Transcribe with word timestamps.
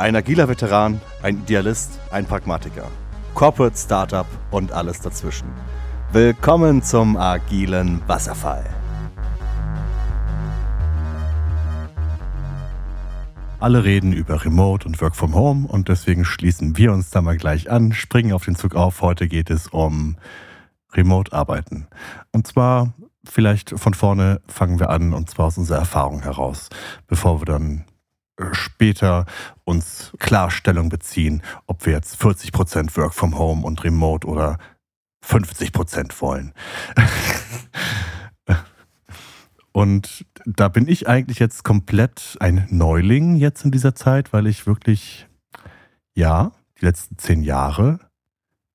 Ein 0.00 0.16
agiler 0.16 0.48
Veteran, 0.48 0.98
ein 1.22 1.40
Idealist, 1.40 2.00
ein 2.10 2.24
Pragmatiker. 2.24 2.90
Corporate 3.34 3.76
Startup 3.76 4.24
und 4.50 4.72
alles 4.72 5.02
dazwischen. 5.02 5.46
Willkommen 6.10 6.82
zum 6.82 7.18
agilen 7.18 8.00
Wasserfall. 8.06 8.64
Alle 13.58 13.84
reden 13.84 14.14
über 14.14 14.42
Remote 14.42 14.88
und 14.88 14.98
Work 15.02 15.16
from 15.16 15.34
Home 15.34 15.68
und 15.68 15.90
deswegen 15.90 16.24
schließen 16.24 16.78
wir 16.78 16.94
uns 16.94 17.10
da 17.10 17.20
mal 17.20 17.36
gleich 17.36 17.70
an, 17.70 17.92
springen 17.92 18.32
auf 18.32 18.46
den 18.46 18.56
Zug 18.56 18.74
auf. 18.74 19.02
Heute 19.02 19.28
geht 19.28 19.50
es 19.50 19.66
um 19.66 20.16
Remote-Arbeiten. 20.94 21.88
Und 22.32 22.46
zwar 22.46 22.94
vielleicht 23.22 23.78
von 23.78 23.92
vorne 23.92 24.40
fangen 24.48 24.80
wir 24.80 24.88
an 24.88 25.12
und 25.12 25.28
zwar 25.28 25.48
aus 25.48 25.58
unserer 25.58 25.80
Erfahrung 25.80 26.22
heraus, 26.22 26.70
bevor 27.06 27.42
wir 27.42 27.44
dann 27.44 27.84
später 28.52 29.26
uns 29.64 30.12
Klarstellung 30.18 30.88
beziehen, 30.88 31.42
ob 31.66 31.86
wir 31.86 31.92
jetzt 31.92 32.20
40% 32.20 32.96
Work 32.96 33.14
from 33.14 33.38
Home 33.38 33.64
und 33.66 33.84
Remote 33.84 34.26
oder 34.26 34.58
50% 35.24 36.20
wollen. 36.20 36.52
Und 39.72 40.26
da 40.46 40.68
bin 40.68 40.88
ich 40.88 41.08
eigentlich 41.08 41.38
jetzt 41.38 41.62
komplett 41.62 42.36
ein 42.40 42.66
Neuling 42.70 43.36
jetzt 43.36 43.64
in 43.64 43.70
dieser 43.70 43.94
Zeit, 43.94 44.32
weil 44.32 44.46
ich 44.46 44.66
wirklich, 44.66 45.28
ja, 46.14 46.52
die 46.80 46.86
letzten 46.86 47.18
zehn 47.18 47.42
Jahre 47.42 48.00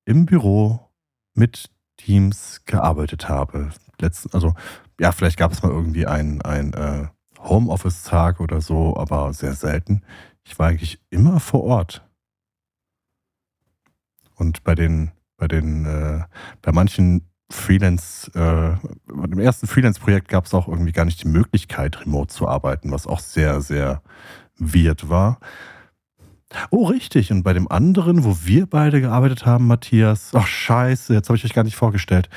im 0.06 0.24
Büro 0.24 0.90
mit 1.34 1.70
Teams 1.98 2.62
gearbeitet 2.64 3.28
habe. 3.28 3.70
Letzten, 4.00 4.32
also, 4.32 4.54
ja, 4.98 5.12
vielleicht 5.12 5.38
gab 5.38 5.52
es 5.52 5.62
mal 5.62 5.70
irgendwie 5.70 6.06
einen 6.06 6.40
äh, 6.40 7.08
Homeoffice-Tag 7.48 8.40
oder 8.40 8.60
so, 8.60 8.96
aber 8.96 9.32
sehr 9.32 9.54
selten. 9.54 10.02
Ich 10.44 10.58
war 10.58 10.68
eigentlich 10.68 11.00
immer 11.10 11.40
vor 11.40 11.64
Ort. 11.64 12.06
Und 14.34 14.64
bei 14.64 14.74
den, 14.74 15.12
bei 15.36 15.48
den, 15.48 15.86
äh, 15.86 16.24
bei 16.62 16.72
manchen 16.72 17.28
Freelance, 17.50 18.30
äh, 18.34 18.76
im 19.12 19.38
ersten 19.38 19.66
Freelance-Projekt 19.66 20.28
gab 20.28 20.46
es 20.46 20.54
auch 20.54 20.68
irgendwie 20.68 20.92
gar 20.92 21.04
nicht 21.04 21.22
die 21.22 21.28
Möglichkeit, 21.28 22.00
remote 22.04 22.34
zu 22.34 22.48
arbeiten, 22.48 22.90
was 22.90 23.06
auch 23.06 23.20
sehr, 23.20 23.60
sehr 23.60 24.02
weird 24.58 25.08
war. 25.08 25.38
Oh, 26.70 26.86
richtig. 26.86 27.32
Und 27.32 27.42
bei 27.42 27.52
dem 27.52 27.70
anderen, 27.70 28.24
wo 28.24 28.36
wir 28.44 28.66
beide 28.66 29.00
gearbeitet 29.00 29.46
haben, 29.46 29.66
Matthias, 29.66 30.30
ach 30.32 30.46
scheiße, 30.46 31.12
jetzt 31.12 31.28
habe 31.28 31.36
ich 31.36 31.44
euch 31.44 31.54
gar 31.54 31.64
nicht 31.64 31.76
vorgestellt. 31.76 32.28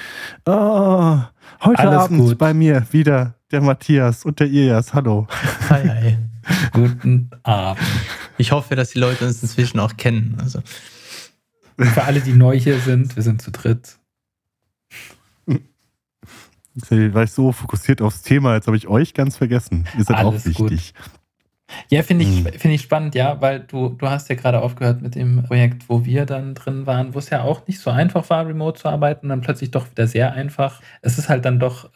Oh, 0.45 1.19
heute 1.63 1.79
Alles 1.79 1.99
Abend 1.99 2.19
gut. 2.19 2.37
bei 2.37 2.53
mir 2.53 2.85
wieder 2.91 3.35
der 3.51 3.61
Matthias 3.61 4.25
und 4.25 4.39
der 4.39 4.47
Ilias. 4.47 4.93
Hallo. 4.93 5.27
Hi, 5.69 5.87
hi. 5.87 6.17
Guten 6.73 7.29
Abend. 7.43 7.83
Ich 8.37 8.51
hoffe, 8.51 8.75
dass 8.75 8.89
die 8.91 8.99
Leute 8.99 9.27
uns 9.27 9.43
inzwischen 9.43 9.79
auch 9.79 9.95
kennen. 9.97 10.37
Also. 10.41 10.61
Für 11.77 12.03
alle, 12.03 12.21
die 12.21 12.33
neu 12.33 12.59
hier 12.59 12.79
sind, 12.79 13.15
wir 13.15 13.23
sind 13.23 13.41
zu 13.41 13.51
dritt. 13.51 13.99
Jetzt 16.75 17.13
war 17.13 17.23
ich 17.23 17.31
so 17.31 17.51
fokussiert 17.51 18.01
aufs 18.01 18.21
Thema, 18.21 18.55
jetzt 18.55 18.67
habe 18.67 18.77
ich 18.77 18.87
euch 18.87 19.13
ganz 19.13 19.35
vergessen. 19.35 19.85
Ihr 19.97 20.03
seid 20.05 20.17
Alles 20.17 20.41
auch 20.41 20.45
wichtig. 20.45 20.93
Gut. 20.93 21.18
Ja, 21.89 22.03
finde 22.03 22.25
ich, 22.25 22.45
hm. 22.45 22.53
find 22.53 22.73
ich 22.73 22.81
spannend, 22.81 23.15
ja, 23.15 23.41
weil 23.41 23.61
du, 23.61 23.89
du 23.89 24.09
hast 24.09 24.29
ja 24.29 24.35
gerade 24.35 24.61
aufgehört 24.61 25.01
mit 25.01 25.15
dem 25.15 25.43
Projekt, 25.43 25.89
wo 25.89 26.05
wir 26.05 26.25
dann 26.25 26.55
drin 26.55 26.85
waren, 26.85 27.13
wo 27.13 27.19
es 27.19 27.29
ja 27.29 27.43
auch 27.43 27.67
nicht 27.67 27.79
so 27.79 27.91
einfach 27.91 28.29
war, 28.29 28.47
remote 28.47 28.79
zu 28.79 28.89
arbeiten, 28.89 29.29
dann 29.29 29.41
plötzlich 29.41 29.71
doch 29.71 29.89
wieder 29.89 30.07
sehr 30.07 30.33
einfach. 30.33 30.81
Es 31.01 31.17
ist 31.17 31.29
halt 31.29 31.45
dann 31.45 31.59
doch, 31.59 31.89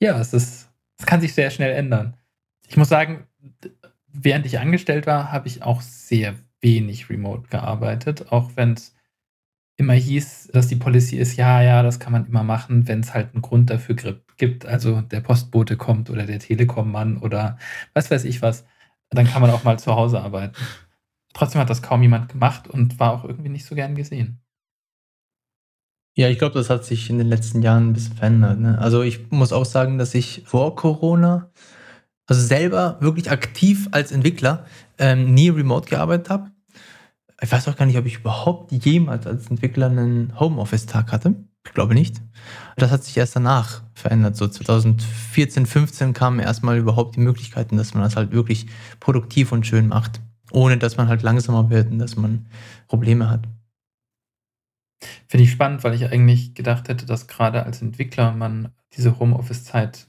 ja, 0.00 0.18
es 0.20 0.32
ist, 0.32 0.70
es 0.98 1.06
kann 1.06 1.20
sich 1.20 1.34
sehr 1.34 1.50
schnell 1.50 1.72
ändern. 1.72 2.16
Ich 2.68 2.76
muss 2.76 2.88
sagen, 2.88 3.26
während 4.06 4.46
ich 4.46 4.58
angestellt 4.58 5.06
war, 5.06 5.32
habe 5.32 5.48
ich 5.48 5.62
auch 5.62 5.80
sehr 5.80 6.34
wenig 6.60 7.10
remote 7.10 7.48
gearbeitet, 7.48 8.32
auch 8.32 8.52
wenn 8.54 8.72
es 8.72 8.94
immer 9.76 9.94
hieß, 9.94 10.50
dass 10.52 10.68
die 10.68 10.76
Policy 10.76 11.16
ist, 11.16 11.36
ja, 11.36 11.60
ja, 11.62 11.82
das 11.82 11.98
kann 11.98 12.12
man 12.12 12.26
immer 12.26 12.44
machen, 12.44 12.86
wenn 12.88 13.00
es 13.00 13.12
halt 13.12 13.34
einen 13.34 13.42
Grund 13.42 13.70
dafür 13.70 13.96
gibt. 14.36 14.66
Also 14.66 15.00
der 15.00 15.20
Postbote 15.20 15.76
kommt 15.76 16.10
oder 16.10 16.26
der 16.26 16.38
Telekom-Mann 16.38 17.18
oder 17.18 17.58
was 17.92 18.10
weiß 18.10 18.24
ich 18.24 18.40
was. 18.40 18.64
Dann 19.14 19.26
kann 19.26 19.42
man 19.42 19.50
auch 19.50 19.64
mal 19.64 19.78
zu 19.78 19.94
Hause 19.94 20.20
arbeiten. 20.20 20.54
Trotzdem 21.32 21.60
hat 21.60 21.70
das 21.70 21.82
kaum 21.82 22.02
jemand 22.02 22.28
gemacht 22.28 22.68
und 22.68 22.98
war 23.00 23.12
auch 23.12 23.24
irgendwie 23.24 23.48
nicht 23.48 23.66
so 23.66 23.74
gern 23.74 23.94
gesehen. 23.94 24.40
Ja, 26.16 26.28
ich 26.28 26.38
glaube, 26.38 26.54
das 26.54 26.70
hat 26.70 26.84
sich 26.84 27.10
in 27.10 27.18
den 27.18 27.26
letzten 27.26 27.60
Jahren 27.62 27.88
ein 27.88 27.92
bisschen 27.92 28.16
verändert. 28.16 28.60
Ne? 28.60 28.78
Also 28.78 29.02
ich 29.02 29.30
muss 29.30 29.52
auch 29.52 29.64
sagen, 29.64 29.98
dass 29.98 30.14
ich 30.14 30.42
vor 30.46 30.76
Corona, 30.76 31.50
also 32.26 32.40
selber 32.40 32.98
wirklich 33.00 33.32
aktiv 33.32 33.88
als 33.90 34.12
Entwickler, 34.12 34.64
ähm, 34.98 35.34
nie 35.34 35.48
remote 35.48 35.90
gearbeitet 35.90 36.30
habe 36.30 36.54
ich 37.44 37.52
weiß 37.52 37.68
auch 37.68 37.76
gar 37.76 37.86
nicht, 37.86 37.98
ob 37.98 38.06
ich 38.06 38.16
überhaupt 38.16 38.72
jemals 38.72 39.26
als 39.26 39.50
Entwickler 39.50 39.86
einen 39.86 40.38
Homeoffice-Tag 40.38 41.12
hatte. 41.12 41.34
Ich 41.66 41.72
glaube 41.72 41.94
nicht. 41.94 42.20
Das 42.76 42.90
hat 42.90 43.04
sich 43.04 43.16
erst 43.16 43.36
danach 43.36 43.82
verändert. 43.94 44.36
So 44.36 44.46
2014, 44.48 45.66
15 45.66 46.12
kamen 46.12 46.40
erstmal 46.40 46.78
überhaupt 46.78 47.16
die 47.16 47.20
Möglichkeiten, 47.20 47.76
dass 47.76 47.94
man 47.94 48.02
das 48.02 48.16
halt 48.16 48.32
wirklich 48.32 48.66
produktiv 49.00 49.52
und 49.52 49.66
schön 49.66 49.88
macht, 49.88 50.20
ohne 50.52 50.76
dass 50.76 50.96
man 50.96 51.08
halt 51.08 51.22
langsamer 51.22 51.70
wird 51.70 51.90
und 51.90 51.98
dass 51.98 52.16
man 52.16 52.46
Probleme 52.88 53.30
hat. 53.30 53.48
Finde 55.28 55.44
ich 55.44 55.50
spannend, 55.50 55.84
weil 55.84 55.94
ich 55.94 56.10
eigentlich 56.10 56.54
gedacht 56.54 56.88
hätte, 56.88 57.06
dass 57.06 57.26
gerade 57.26 57.64
als 57.64 57.82
Entwickler 57.82 58.32
man 58.32 58.72
diese 58.96 59.18
Homeoffice-Zeit 59.18 60.06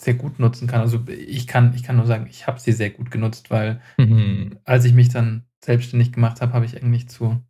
sehr 0.00 0.14
gut 0.14 0.38
nutzen 0.38 0.66
kann. 0.66 0.80
Also 0.80 1.04
ich 1.06 1.46
kann, 1.46 1.74
ich 1.74 1.82
kann 1.82 1.96
nur 1.96 2.06
sagen, 2.06 2.26
ich 2.28 2.46
habe 2.46 2.58
sie 2.58 2.72
sehr 2.72 2.90
gut 2.90 3.10
genutzt, 3.10 3.50
weil 3.50 3.80
mhm. 3.98 4.58
als 4.64 4.84
ich 4.84 4.94
mich 4.94 5.10
dann 5.10 5.44
selbstständig 5.64 6.12
gemacht 6.12 6.40
habe, 6.40 6.52
habe 6.52 6.64
ich 6.64 6.76
eigentlich 6.76 7.08
zu, 7.08 7.40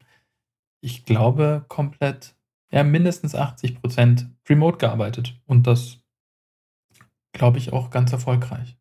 ich 0.81 1.05
glaube, 1.05 1.65
komplett, 1.69 2.35
ja, 2.73 2.83
mindestens 2.83 3.35
80 3.35 3.81
Prozent 3.81 4.27
remote 4.49 4.79
gearbeitet. 4.79 5.39
Und 5.47 5.67
das, 5.67 5.99
glaube 7.33 7.59
ich, 7.59 7.73
auch 7.73 7.91
ganz 7.91 8.13
erfolgreich. 8.13 8.77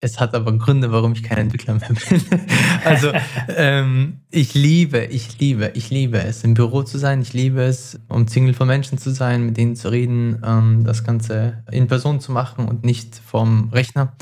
Es 0.00 0.20
hat 0.20 0.34
aber 0.34 0.52
Gründe, 0.58 0.92
warum 0.92 1.12
ich 1.12 1.22
kein 1.22 1.38
Entwickler 1.38 1.74
mehr 1.74 1.88
bin. 1.88 2.22
also 2.84 3.10
ähm, 3.48 4.20
ich 4.30 4.52
liebe, 4.52 5.06
ich 5.06 5.38
liebe, 5.38 5.70
ich 5.74 5.88
liebe 5.88 6.18
es, 6.18 6.44
im 6.44 6.52
Büro 6.52 6.82
zu 6.82 6.98
sein. 6.98 7.22
Ich 7.22 7.32
liebe 7.32 7.62
es, 7.62 7.98
umzingelt 8.08 8.56
von 8.56 8.66
Menschen 8.66 8.98
zu 8.98 9.10
sein, 9.12 9.46
mit 9.46 9.56
denen 9.56 9.76
zu 9.76 9.90
reden, 9.90 10.42
ähm, 10.44 10.84
das 10.84 11.04
Ganze 11.04 11.64
in 11.70 11.86
Person 11.86 12.20
zu 12.20 12.32
machen 12.32 12.68
und 12.68 12.84
nicht 12.84 13.16
vom 13.16 13.70
Rechner. 13.70 14.14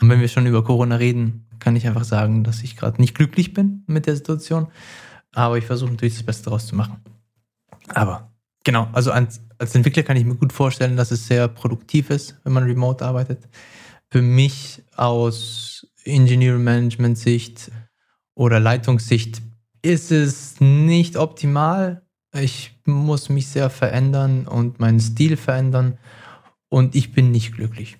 Und 0.00 0.08
wenn 0.08 0.20
wir 0.20 0.26
schon 0.26 0.46
über 0.46 0.64
Corona 0.64 0.96
reden, 0.96 1.46
kann 1.60 1.76
ich 1.76 1.86
einfach 1.86 2.02
sagen, 2.04 2.42
dass 2.42 2.64
ich 2.64 2.76
gerade 2.76 3.00
nicht 3.00 3.14
glücklich 3.14 3.54
bin 3.54 3.84
mit 3.86 4.06
der 4.06 4.16
Situation. 4.16 4.66
Aber 5.32 5.58
ich 5.58 5.66
versuche 5.66 5.92
natürlich 5.92 6.14
das 6.14 6.24
Beste 6.24 6.46
daraus 6.46 6.66
zu 6.66 6.74
machen. 6.74 7.13
Aber 7.88 8.32
genau, 8.64 8.88
also 8.92 9.12
als, 9.12 9.40
als 9.58 9.74
Entwickler 9.74 10.02
kann 10.02 10.16
ich 10.16 10.24
mir 10.24 10.34
gut 10.34 10.52
vorstellen, 10.52 10.96
dass 10.96 11.10
es 11.10 11.26
sehr 11.26 11.48
produktiv 11.48 12.10
ist, 12.10 12.40
wenn 12.44 12.52
man 12.52 12.64
remote 12.64 13.04
arbeitet. 13.04 13.48
Für 14.10 14.22
mich 14.22 14.82
aus 14.96 15.86
Engineering 16.04 16.64
Management 16.64 17.18
Sicht 17.18 17.70
oder 18.34 18.60
Leitungssicht 18.60 19.42
ist 19.82 20.10
es 20.10 20.60
nicht 20.60 21.16
optimal. 21.16 22.02
Ich 22.32 22.78
muss 22.84 23.28
mich 23.28 23.48
sehr 23.48 23.70
verändern 23.70 24.46
und 24.46 24.80
meinen 24.80 25.00
Stil 25.00 25.36
verändern 25.36 25.98
und 26.68 26.94
ich 26.94 27.12
bin 27.12 27.30
nicht 27.30 27.54
glücklich. 27.54 27.98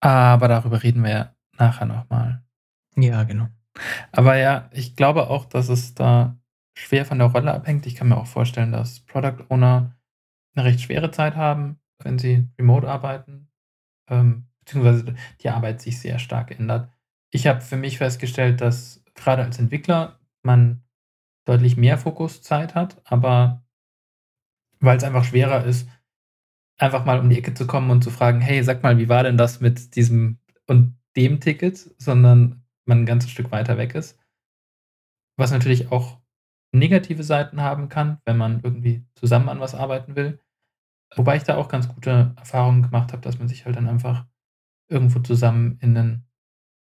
Aber 0.00 0.48
darüber 0.48 0.82
reden 0.82 1.02
wir 1.02 1.10
ja 1.10 1.34
nachher 1.58 1.86
nochmal. 1.86 2.44
Ja, 2.96 3.24
genau. 3.24 3.48
Aber 4.12 4.36
ja, 4.36 4.70
ich 4.72 4.96
glaube 4.96 5.28
auch, 5.28 5.46
dass 5.46 5.68
es 5.68 5.94
da 5.94 6.38
schwer 6.76 7.04
von 7.04 7.18
der 7.18 7.28
Rolle 7.28 7.52
abhängt. 7.52 7.86
Ich 7.86 7.94
kann 7.94 8.08
mir 8.08 8.16
auch 8.16 8.26
vorstellen, 8.26 8.72
dass 8.72 9.00
Product 9.00 9.44
Owner 9.48 9.96
eine 10.54 10.66
recht 10.66 10.80
schwere 10.80 11.10
Zeit 11.10 11.36
haben, 11.36 11.80
wenn 12.02 12.18
sie 12.18 12.48
remote 12.58 12.88
arbeiten, 12.88 13.48
ähm, 14.08 14.46
beziehungsweise 14.60 15.14
die 15.40 15.48
Arbeit 15.48 15.80
sich 15.80 15.98
sehr 15.98 16.18
stark 16.18 16.50
ändert. 16.50 16.90
Ich 17.30 17.46
habe 17.46 17.60
für 17.60 17.76
mich 17.76 17.98
festgestellt, 17.98 18.60
dass 18.60 19.02
gerade 19.14 19.42
als 19.42 19.58
Entwickler 19.58 20.20
man 20.42 20.82
deutlich 21.46 21.76
mehr 21.76 21.98
Fokuszeit 21.98 22.74
hat, 22.74 23.00
aber 23.04 23.64
weil 24.80 24.96
es 24.96 25.04
einfach 25.04 25.24
schwerer 25.24 25.64
ist, 25.64 25.88
einfach 26.78 27.04
mal 27.04 27.18
um 27.18 27.30
die 27.30 27.38
Ecke 27.38 27.54
zu 27.54 27.66
kommen 27.66 27.90
und 27.90 28.02
zu 28.02 28.10
fragen, 28.10 28.40
hey, 28.40 28.62
sag 28.62 28.82
mal, 28.82 28.98
wie 28.98 29.08
war 29.08 29.22
denn 29.22 29.38
das 29.38 29.60
mit 29.60 29.96
diesem 29.96 30.38
und 30.66 30.98
dem 31.16 31.40
Ticket, 31.40 31.78
sondern 31.98 32.64
man 32.84 33.00
ein 33.00 33.06
ganzes 33.06 33.30
Stück 33.30 33.50
weiter 33.50 33.78
weg 33.78 33.94
ist. 33.94 34.18
Was 35.38 35.50
natürlich 35.50 35.90
auch 35.90 36.20
negative 36.72 37.22
Seiten 37.22 37.60
haben 37.60 37.88
kann, 37.88 38.18
wenn 38.24 38.36
man 38.36 38.60
irgendwie 38.62 39.04
zusammen 39.14 39.48
an 39.48 39.60
was 39.60 39.74
arbeiten 39.74 40.16
will. 40.16 40.40
Wobei 41.14 41.36
ich 41.36 41.44
da 41.44 41.56
auch 41.56 41.68
ganz 41.68 41.88
gute 41.88 42.34
Erfahrungen 42.36 42.82
gemacht 42.82 43.12
habe, 43.12 43.22
dass 43.22 43.38
man 43.38 43.48
sich 43.48 43.64
halt 43.64 43.76
dann 43.76 43.88
einfach 43.88 44.26
irgendwo 44.88 45.20
zusammen 45.20 45.78
in 45.80 45.96
einen, 45.96 46.28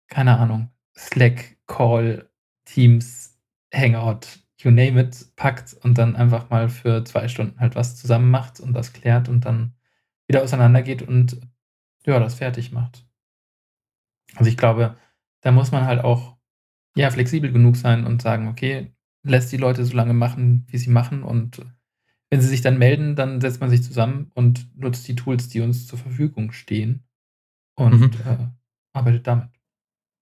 keine 0.07 0.38
Ahnung, 0.38 0.69
Slack, 0.97 1.57
Call, 1.68 2.29
Teams, 2.65 3.39
Hangout, 3.73 4.27
you 4.57 4.71
name 4.71 5.00
it, 5.01 5.35
packt 5.35 5.74
und 5.74 5.97
dann 5.97 6.15
einfach 6.15 6.50
mal 6.50 6.69
für 6.69 7.03
zwei 7.06 7.27
Stunden 7.27 7.59
halt 7.59 7.75
was 7.75 7.95
zusammen 7.95 8.29
macht 8.29 8.59
und 8.59 8.74
das 8.74 8.94
klärt 8.94 9.29
und 9.29 9.45
dann 9.45 9.75
wieder 10.27 10.44
auseinandergeht 10.44 11.01
und 11.01 11.41
ja, 12.06 12.19
das 12.19 12.35
fertig 12.35 12.71
macht. 12.71 13.06
Also 14.35 14.50
ich 14.50 14.57
glaube, 14.57 14.97
da 15.41 15.51
muss 15.51 15.71
man 15.71 15.85
halt 15.85 16.03
auch 16.03 16.38
ja, 16.95 17.09
flexibel 17.09 17.51
genug 17.51 17.77
sein 17.77 18.06
und 18.06 18.21
sagen, 18.21 18.47
okay, 18.47 18.94
lässt 19.23 19.51
die 19.51 19.57
Leute 19.57 19.85
so 19.85 19.95
lange 19.95 20.13
machen, 20.13 20.65
wie 20.68 20.77
sie 20.77 20.89
machen 20.89 21.23
und 21.23 21.62
wenn 22.29 22.41
sie 22.41 22.47
sich 22.47 22.62
dann 22.62 22.77
melden, 22.77 23.15
dann 23.15 23.41
setzt 23.41 23.59
man 23.59 23.69
sich 23.69 23.83
zusammen 23.83 24.31
und 24.33 24.68
nutzt 24.77 25.07
die 25.07 25.15
Tools, 25.15 25.50
die 25.50 25.59
uns 25.59 25.85
zur 25.85 26.00
Verfügung 26.00 26.53
stehen 26.53 27.03
und 27.75 28.00
mhm. 28.00 28.12
äh, 28.25 28.47
arbeitet 28.94 29.27
damit. 29.27 29.50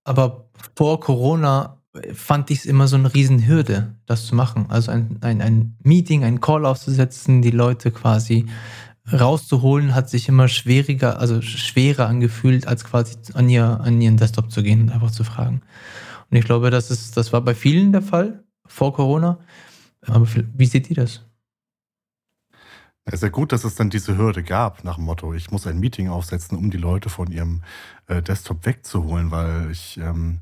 Aber 0.05 0.49
vor 0.75 0.99
Corona 0.99 1.79
fand 2.13 2.49
ich 2.49 2.59
es 2.59 2.65
immer 2.65 2.87
so 2.87 2.95
eine 2.95 3.13
Riesenhürde, 3.13 3.95
das 4.05 4.25
zu 4.25 4.35
machen. 4.35 4.65
Also 4.69 4.91
ein, 4.91 5.19
ein, 5.21 5.41
ein 5.41 5.75
Meeting, 5.83 6.23
ein 6.23 6.41
Call 6.41 6.65
aufzusetzen, 6.65 7.41
die 7.41 7.51
Leute 7.51 7.91
quasi 7.91 8.47
rauszuholen, 9.11 9.95
hat 9.95 10.09
sich 10.09 10.27
immer 10.29 10.47
schwieriger, 10.47 11.19
also 11.19 11.41
schwerer 11.41 12.07
angefühlt, 12.07 12.67
als 12.67 12.83
quasi 12.83 13.17
an, 13.33 13.49
ihr, 13.49 13.79
an 13.81 14.01
ihren 14.01 14.17
Desktop 14.17 14.51
zu 14.51 14.63
gehen 14.63 14.81
und 14.81 14.89
einfach 14.91 15.11
zu 15.11 15.23
fragen. 15.23 15.61
Und 16.29 16.37
ich 16.37 16.45
glaube, 16.45 16.69
das, 16.69 16.91
ist, 16.91 17.17
das 17.17 17.33
war 17.33 17.41
bei 17.41 17.55
vielen 17.55 17.91
der 17.91 18.03
Fall 18.03 18.43
vor 18.69 18.93
Corona. 18.93 19.39
Aber 20.05 20.25
wie 20.33 20.65
seht 20.65 20.89
ihr 20.89 20.95
das? 20.95 21.21
Es 23.11 23.15
ist 23.15 23.23
ja 23.23 23.29
gut, 23.29 23.51
dass 23.51 23.63
es 23.63 23.73
dann 23.73 23.89
diese 23.89 24.17
Hürde 24.17 24.43
gab, 24.43 24.83
nach 24.83 24.95
dem 24.95 25.05
Motto, 25.05 25.33
ich 25.33 25.49
muss 25.49 25.65
ein 25.65 25.79
Meeting 25.79 26.09
aufsetzen, 26.09 26.55
um 26.55 26.69
die 26.69 26.77
Leute 26.77 27.09
von 27.09 27.31
ihrem 27.31 27.63
äh, 28.05 28.21
Desktop 28.21 28.67
wegzuholen, 28.67 29.31
weil 29.31 29.71
ich, 29.71 29.97
ähm, 29.97 30.41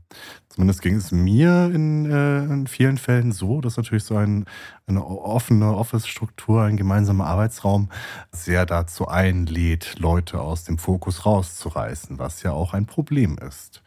zumindest 0.50 0.82
ging 0.82 0.96
es 0.96 1.14
mir 1.14 1.72
in, 1.74 2.12
äh, 2.12 2.44
in, 2.44 2.68
vielen 2.68 2.98
Fällen 2.98 3.32
so, 3.32 3.62
dass 3.62 3.78
natürlich 3.78 4.04
so 4.04 4.18
ein, 4.18 4.44
eine 4.86 5.06
offene 5.06 5.76
Office-Struktur, 5.76 6.64
ein 6.64 6.76
gemeinsamer 6.76 7.28
Arbeitsraum 7.28 7.88
sehr 8.34 8.66
dazu 8.66 9.08
einlädt, 9.08 9.98
Leute 9.98 10.42
aus 10.42 10.66
dem 10.66 10.78
Fokus 10.78 11.26
rauszureißen, 11.26 12.20
was 12.20 12.44
ja 12.44 12.52
auch 12.52 12.74
ein 12.74 12.86
Problem 12.86 13.38
ist. 13.38 13.82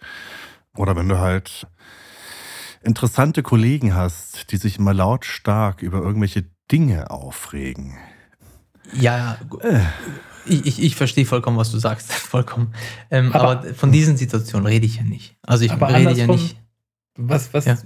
Oder 0.74 0.96
wenn 0.96 1.08
du 1.08 1.18
halt 1.18 1.66
interessante 2.82 3.42
Kollegen 3.42 3.94
hast, 3.94 4.52
die 4.52 4.56
sich 4.56 4.78
immer 4.78 4.94
lautstark 4.94 5.82
über 5.82 5.98
irgendwelche 5.98 6.44
Dinge 6.70 7.10
aufregen. 7.10 7.96
Ja, 8.94 9.38
äh. 9.62 9.80
ich, 10.46 10.66
ich, 10.66 10.82
ich 10.82 10.96
verstehe 10.96 11.26
vollkommen, 11.26 11.56
was 11.56 11.70
du 11.70 11.78
sagst. 11.78 12.12
Vollkommen. 12.30 12.74
Ähm, 13.10 13.32
aber, 13.32 13.60
aber, 13.60 13.74
von 13.74 13.92
diesen 13.92 14.16
Situationen 14.16 14.66
rede 14.66 14.86
ich 14.86 14.96
ja 14.96 15.04
nicht. 15.04 15.36
Also 15.42 15.64
ich 15.64 15.72
rede 15.72 16.12
ja 16.12 16.26
nicht. 16.26 16.56
Was, 17.16 17.52
was 17.54 17.66
ja. 17.66 17.76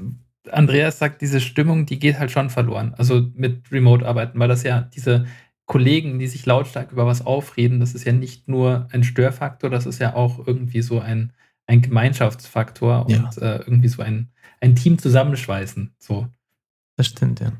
Andreas 0.51 0.99
sagt, 0.99 1.23
diese 1.23 1.41
Stimmung, 1.41 1.87
die 1.87 1.99
geht 1.99 2.19
halt 2.19 2.31
schon 2.31 2.51
verloren. 2.51 2.95
Also 2.97 3.27
mit 3.35 3.71
Remote-Arbeiten, 3.73 4.39
weil 4.39 4.49
das 4.49 4.63
ja 4.63 4.81
diese 4.83 5.27
Kollegen, 5.67 6.19
die 6.19 6.27
sich 6.27 6.45
lautstark 6.45 6.93
über 6.93 7.07
was 7.07 7.25
aufreden, 7.25 7.81
das 7.81 7.95
ist 7.95 8.05
ja 8.05 8.13
nicht 8.13 8.49
nur 8.49 8.87
ein 8.93 9.03
Störfaktor, 9.03 9.71
das 9.71 9.87
ist 9.87 9.99
ja 9.99 10.15
auch 10.15 10.47
irgendwie 10.47 10.83
so 10.83 11.01
ein, 11.01 11.33
ein 11.67 11.81
Gemeinschaftsfaktor 11.81 13.07
ja. 13.09 13.17
und 13.19 13.39
äh, 13.39 13.57
irgendwie 13.59 13.89
so 13.89 14.03
ein, 14.03 14.31
ein 14.65 14.75
Team 14.75 14.99
zusammenschweißen. 14.99 15.95
So. 15.99 16.27
Das 16.97 17.07
stimmt, 17.07 17.41
ja. 17.41 17.53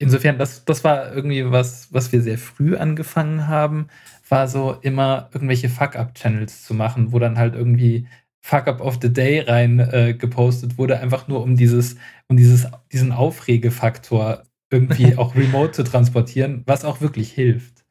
Insofern, 0.00 0.38
das, 0.38 0.64
das 0.64 0.84
war 0.84 1.12
irgendwie 1.12 1.50
was, 1.50 1.92
was 1.92 2.12
wir 2.12 2.22
sehr 2.22 2.38
früh 2.38 2.76
angefangen 2.76 3.48
haben, 3.48 3.88
war 4.28 4.46
so 4.46 4.72
immer 4.82 5.30
irgendwelche 5.32 5.68
Fuck-Up-Channels 5.68 6.64
zu 6.64 6.74
machen, 6.74 7.12
wo 7.12 7.18
dann 7.18 7.38
halt 7.38 7.54
irgendwie 7.54 8.06
Fuck-Up 8.40 8.80
of 8.80 8.98
the 9.02 9.12
Day 9.12 9.40
rein 9.40 9.80
äh, 9.80 10.14
gepostet 10.14 10.78
wurde, 10.78 11.00
einfach 11.00 11.26
nur 11.26 11.42
um 11.42 11.56
dieses, 11.56 11.96
um 12.28 12.36
dieses, 12.36 12.66
diesen 12.92 13.12
Aufregefaktor 13.12 14.44
irgendwie 14.70 15.16
auch 15.18 15.34
remote 15.34 15.72
zu 15.72 15.82
transportieren, 15.82 16.62
was 16.66 16.84
auch 16.84 17.00
wirklich 17.00 17.32
hilft. 17.32 17.84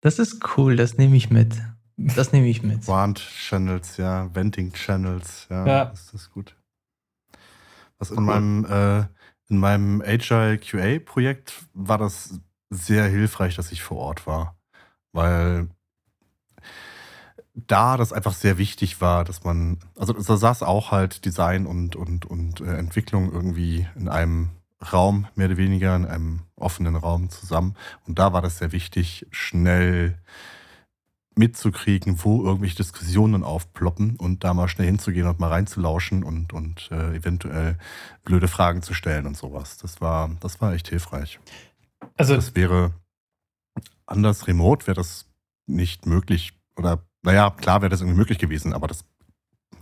Das 0.00 0.18
ist 0.18 0.40
cool, 0.56 0.76
das 0.76 0.98
nehme 0.98 1.16
ich 1.16 1.30
mit. 1.30 1.54
Das 1.96 2.32
nehme 2.32 2.48
ich 2.48 2.62
mit. 2.64 2.88
Warned 2.88 3.20
Channels, 3.20 3.96
ja, 3.96 4.34
Venting 4.34 4.72
Channels, 4.72 5.46
ja, 5.50 5.66
ja. 5.66 5.84
Das 5.86 6.12
ist 6.12 6.30
gut. 6.30 6.56
Was 7.98 8.10
in 8.10 8.18
cool. 8.18 8.24
meinem, 8.24 8.64
äh, 8.64 9.06
in 9.48 9.58
meinem 9.58 10.02
Agile 10.04 10.58
QA-Projekt 10.58 11.66
war 11.72 11.98
das 11.98 12.40
sehr 12.70 13.04
hilfreich, 13.06 13.56
dass 13.56 13.72
ich 13.72 13.82
vor 13.82 13.98
Ort 13.98 14.26
war. 14.26 14.56
Weil 15.12 15.68
da 17.54 17.96
das 17.96 18.12
einfach 18.12 18.34
sehr 18.34 18.58
wichtig 18.58 19.00
war, 19.00 19.24
dass 19.24 19.44
man, 19.44 19.78
also 19.96 20.12
da 20.12 20.36
saß 20.36 20.62
auch 20.62 20.90
halt 20.90 21.24
Design 21.24 21.66
und, 21.66 21.94
und, 21.94 22.26
und 22.26 22.60
äh, 22.60 22.76
Entwicklung 22.76 23.30
irgendwie 23.32 23.86
in 23.94 24.08
einem 24.08 24.50
Raum, 24.92 25.26
mehr 25.34 25.46
oder 25.46 25.56
weniger, 25.56 25.94
in 25.94 26.04
einem 26.04 26.42
offenen 26.56 26.96
Raum 26.96 27.30
zusammen. 27.30 27.76
Und 28.06 28.18
da 28.18 28.32
war 28.32 28.42
das 28.42 28.58
sehr 28.58 28.72
wichtig, 28.72 29.26
schnell 29.30 30.18
mitzukriegen, 31.36 32.22
wo 32.22 32.44
irgendwelche 32.44 32.76
Diskussionen 32.76 33.42
aufploppen 33.42 34.16
und 34.16 34.44
da 34.44 34.54
mal 34.54 34.68
schnell 34.68 34.86
hinzugehen 34.86 35.26
und 35.26 35.40
mal 35.40 35.48
reinzulauschen 35.48 36.22
und, 36.22 36.52
und 36.52 36.90
äh, 36.92 37.16
eventuell 37.16 37.78
blöde 38.24 38.48
Fragen 38.48 38.82
zu 38.82 38.94
stellen 38.94 39.26
und 39.26 39.36
sowas. 39.36 39.78
Das 39.78 40.00
war, 40.00 40.30
das 40.40 40.60
war 40.60 40.72
echt 40.72 40.88
hilfreich. 40.88 41.40
Also 42.16 42.36
das 42.36 42.54
wäre 42.54 42.92
anders 44.06 44.46
remote, 44.46 44.86
wäre 44.86 44.96
das 44.96 45.26
nicht 45.66 46.06
möglich. 46.06 46.52
Oder 46.76 47.04
naja, 47.22 47.50
klar 47.50 47.80
wäre 47.80 47.90
das 47.90 48.00
irgendwie 48.00 48.18
möglich 48.18 48.38
gewesen, 48.38 48.72
aber 48.72 48.86
das, 48.86 49.04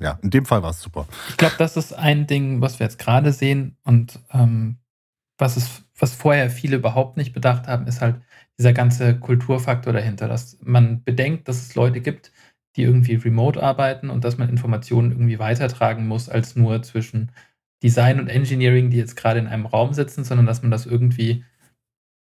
ja, 0.01 0.19
in 0.23 0.31
dem 0.31 0.47
Fall 0.47 0.63
war 0.63 0.71
es 0.71 0.81
super. 0.81 1.07
Ich 1.29 1.37
glaube, 1.37 1.57
das 1.59 1.77
ist 1.77 1.93
ein 1.93 2.27
Ding, 2.27 2.61
was 2.61 2.79
wir 2.79 2.87
jetzt 2.87 2.99
gerade 2.99 3.33
sehen 3.33 3.77
und 3.85 4.21
ähm, 4.31 4.79
was, 5.39 5.57
ist, 5.57 5.85
was 5.99 6.15
vorher 6.15 6.51
viele 6.51 6.77
überhaupt 6.77 7.17
nicht 7.17 7.33
bedacht 7.33 7.67
haben, 7.67 7.87
ist 7.87 8.01
halt, 8.01 8.21
dieser 8.59 8.73
ganze 8.73 9.19
Kulturfaktor 9.19 9.93
dahinter, 9.93 10.29
dass 10.29 10.59
man 10.63 11.03
bedenkt, 11.05 11.49
dass 11.49 11.63
es 11.63 11.75
Leute 11.75 12.01
gibt, 12.01 12.33
die 12.77 12.83
irgendwie 12.83 13.15
remote 13.15 13.63
arbeiten 13.63 14.11
und 14.11 14.25
dass 14.25 14.39
man 14.39 14.49
Informationen 14.49 15.11
irgendwie 15.11 15.39
weitertragen 15.39 16.07
muss, 16.07 16.29
als 16.29 16.57
nur 16.57 16.83
zwischen 16.83 17.33
Design 17.83 18.21
und 18.21 18.29
Engineering, 18.29 18.91
die 18.91 18.97
jetzt 18.97 19.17
gerade 19.17 19.41
in 19.41 19.47
einem 19.47 19.67
Raum 19.67 19.93
sitzen, 19.93 20.25
sondern 20.25 20.47
dass 20.47 20.63
man 20.63 20.71
das 20.71 20.87
irgendwie 20.87 21.45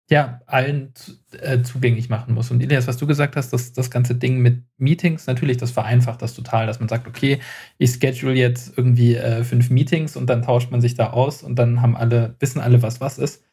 ja, 0.10 0.40
allen 0.46 0.94
äh, 1.34 1.62
zugänglich 1.64 2.08
machen 2.08 2.34
muss. 2.34 2.50
Und 2.50 2.62
Elias, 2.62 2.88
was 2.88 2.96
du 2.96 3.08
gesagt 3.08 3.36
hast, 3.36 3.52
dass 3.52 3.74
das 3.74 3.92
ganze 3.92 4.16
Ding 4.16 4.40
mit 4.40 4.64
Meetings, 4.78 5.28
natürlich, 5.28 5.58
das 5.58 5.72
vereinfacht 5.72 6.22
das 6.22 6.34
total, 6.34 6.66
dass 6.66 6.80
man 6.80 6.88
sagt, 6.88 7.08
okay, 7.08 7.40
ich 7.78 7.92
schedule 7.92 8.34
jetzt 8.34 8.78
irgendwie 8.78 9.16
äh, 9.16 9.44
fünf 9.44 9.70
Meetings 9.70 10.16
und 10.16 10.30
dann 10.30 10.44
tauscht 10.44 10.72
man 10.72 10.80
sich 10.80 10.96
da 10.96 11.10
aus 11.10 11.44
und 11.44 11.58
dann 11.58 11.82
haben 11.82 11.98
alle, 11.98 12.36
wissen 12.40 12.62
alle, 12.62 12.82
was 12.82 13.02
was 13.02 13.18
ist. 13.18 13.44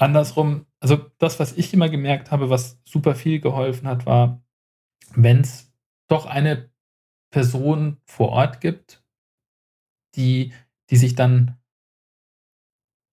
Andersrum, 0.00 0.66
also 0.80 1.10
das, 1.18 1.38
was 1.38 1.56
ich 1.56 1.72
immer 1.74 1.88
gemerkt 1.88 2.30
habe, 2.30 2.50
was 2.50 2.80
super 2.84 3.14
viel 3.14 3.40
geholfen 3.40 3.86
hat, 3.86 4.06
war, 4.06 4.42
wenn 5.14 5.40
es 5.40 5.72
doch 6.08 6.26
eine 6.26 6.70
Person 7.30 7.98
vor 8.04 8.30
Ort 8.30 8.60
gibt, 8.60 9.04
die, 10.16 10.52
die 10.90 10.96
sich 10.96 11.14
dann, 11.14 11.58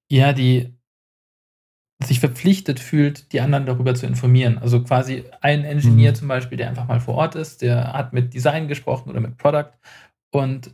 ja, 0.09 0.33
die 0.33 0.77
sich 2.03 2.19
verpflichtet 2.19 2.79
fühlt, 2.79 3.31
die 3.33 3.41
anderen 3.41 3.65
darüber 3.65 3.95
zu 3.95 4.05
informieren. 4.05 4.57
Also 4.57 4.83
quasi 4.83 5.25
ein 5.41 5.65
Ingenieur 5.65 6.11
mhm. 6.11 6.15
zum 6.15 6.27
Beispiel, 6.27 6.57
der 6.57 6.69
einfach 6.69 6.87
mal 6.87 6.99
vor 6.99 7.15
Ort 7.15 7.35
ist, 7.35 7.61
der 7.61 7.93
hat 7.93 8.13
mit 8.13 8.33
Design 8.33 8.67
gesprochen 8.67 9.09
oder 9.09 9.19
mit 9.19 9.37
Product 9.37 9.73
und 10.31 10.73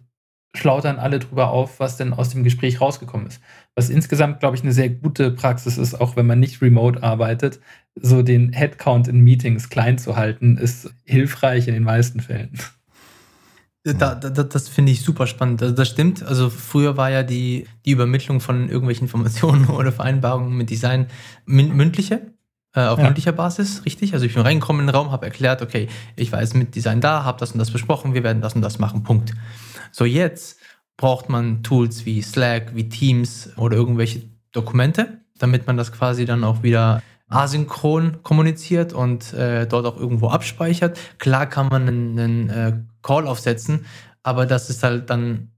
schlaut 0.55 0.85
dann 0.85 0.99
alle 0.99 1.19
drüber 1.19 1.49
auf, 1.49 1.79
was 1.79 1.97
denn 1.97 2.13
aus 2.13 2.29
dem 2.29 2.43
Gespräch 2.43 2.79
rausgekommen 2.79 3.27
ist. 3.27 3.41
Was 3.75 3.89
insgesamt, 3.89 4.39
glaube 4.39 4.55
ich, 4.55 4.63
eine 4.63 4.71
sehr 4.71 4.89
gute 4.89 5.31
Praxis 5.31 5.77
ist, 5.77 5.99
auch 5.99 6.15
wenn 6.15 6.27
man 6.27 6.39
nicht 6.39 6.61
remote 6.61 7.01
arbeitet, 7.01 7.59
so 7.95 8.21
den 8.21 8.53
Headcount 8.53 9.07
in 9.07 9.21
Meetings 9.21 9.69
klein 9.69 9.97
zu 9.97 10.15
halten, 10.15 10.57
ist 10.57 10.93
hilfreich 11.05 11.67
in 11.67 11.73
den 11.73 11.83
meisten 11.83 12.19
Fällen. 12.19 12.59
Da, 13.83 14.15
da, 14.15 14.29
das 14.29 14.69
finde 14.69 14.93
ich 14.93 15.01
super 15.01 15.27
spannend. 15.27 15.61
Also 15.61 15.75
das 15.75 15.89
stimmt. 15.89 16.23
Also 16.23 16.49
früher 16.49 16.95
war 16.95 17.11
ja 17.11 17.21
die, 17.21 17.67
die 17.85 17.91
Übermittlung 17.91 18.39
von 18.39 18.69
irgendwelchen 18.69 19.07
Informationen 19.07 19.65
oder 19.69 19.91
Vereinbarungen 19.91 20.55
mit 20.55 20.69
Design 20.69 21.07
mündliche, 21.45 22.21
äh, 22.75 22.81
auf 22.81 22.97
ja. 22.97 23.05
mündlicher 23.05 23.31
Basis, 23.31 23.85
richtig? 23.85 24.13
Also 24.13 24.25
ich 24.25 24.33
bin 24.33 24.43
reingekommen 24.43 24.81
in 24.81 24.87
den 24.87 24.95
Raum, 24.95 25.11
habe 25.11 25.25
erklärt, 25.25 25.61
okay, 25.61 25.87
ich 26.15 26.31
war 26.31 26.41
jetzt 26.41 26.55
mit 26.55 26.75
Design 26.75 27.01
da, 27.01 27.23
habe 27.23 27.39
das 27.39 27.51
und 27.51 27.59
das 27.59 27.71
besprochen, 27.71 28.13
wir 28.13 28.23
werden 28.23 28.41
das 28.41 28.55
und 28.55 28.61
das 28.61 28.79
machen, 28.79 29.03
Punkt. 29.03 29.33
So 29.91 30.05
jetzt 30.05 30.59
braucht 30.97 31.29
man 31.29 31.63
Tools 31.63 32.05
wie 32.05 32.21
Slack, 32.21 32.75
wie 32.75 32.89
Teams 32.89 33.51
oder 33.57 33.75
irgendwelche 33.77 34.23
Dokumente, 34.51 35.19
damit 35.37 35.67
man 35.67 35.77
das 35.77 35.91
quasi 35.91 36.25
dann 36.25 36.43
auch 36.43 36.63
wieder 36.63 37.01
asynchron 37.29 38.21
kommuniziert 38.23 38.93
und 38.93 39.33
äh, 39.33 39.65
dort 39.67 39.85
auch 39.85 39.97
irgendwo 39.97 40.29
abspeichert. 40.29 40.99
Klar 41.17 41.47
kann 41.47 41.67
man 41.67 41.87
einen, 41.87 42.19
einen 42.19 42.49
äh, 42.49 42.73
Call 43.01 43.27
aufsetzen, 43.27 43.85
aber 44.21 44.45
das 44.45 44.69
ist 44.69 44.83
halt 44.83 45.09
dann, 45.09 45.51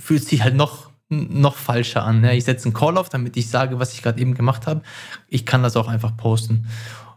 fühlt 0.00 0.24
sich 0.24 0.42
halt 0.42 0.54
noch, 0.54 0.90
noch 1.08 1.56
falscher 1.56 2.04
an. 2.04 2.22
Ja? 2.22 2.32
Ich 2.32 2.44
setze 2.44 2.66
einen 2.66 2.74
Call 2.74 2.98
auf, 2.98 3.08
damit 3.08 3.36
ich 3.36 3.48
sage, 3.48 3.78
was 3.78 3.94
ich 3.94 4.02
gerade 4.02 4.20
eben 4.20 4.34
gemacht 4.34 4.66
habe. 4.66 4.82
Ich 5.28 5.46
kann 5.46 5.62
das 5.62 5.76
auch 5.76 5.88
einfach 5.88 6.16
posten. 6.16 6.66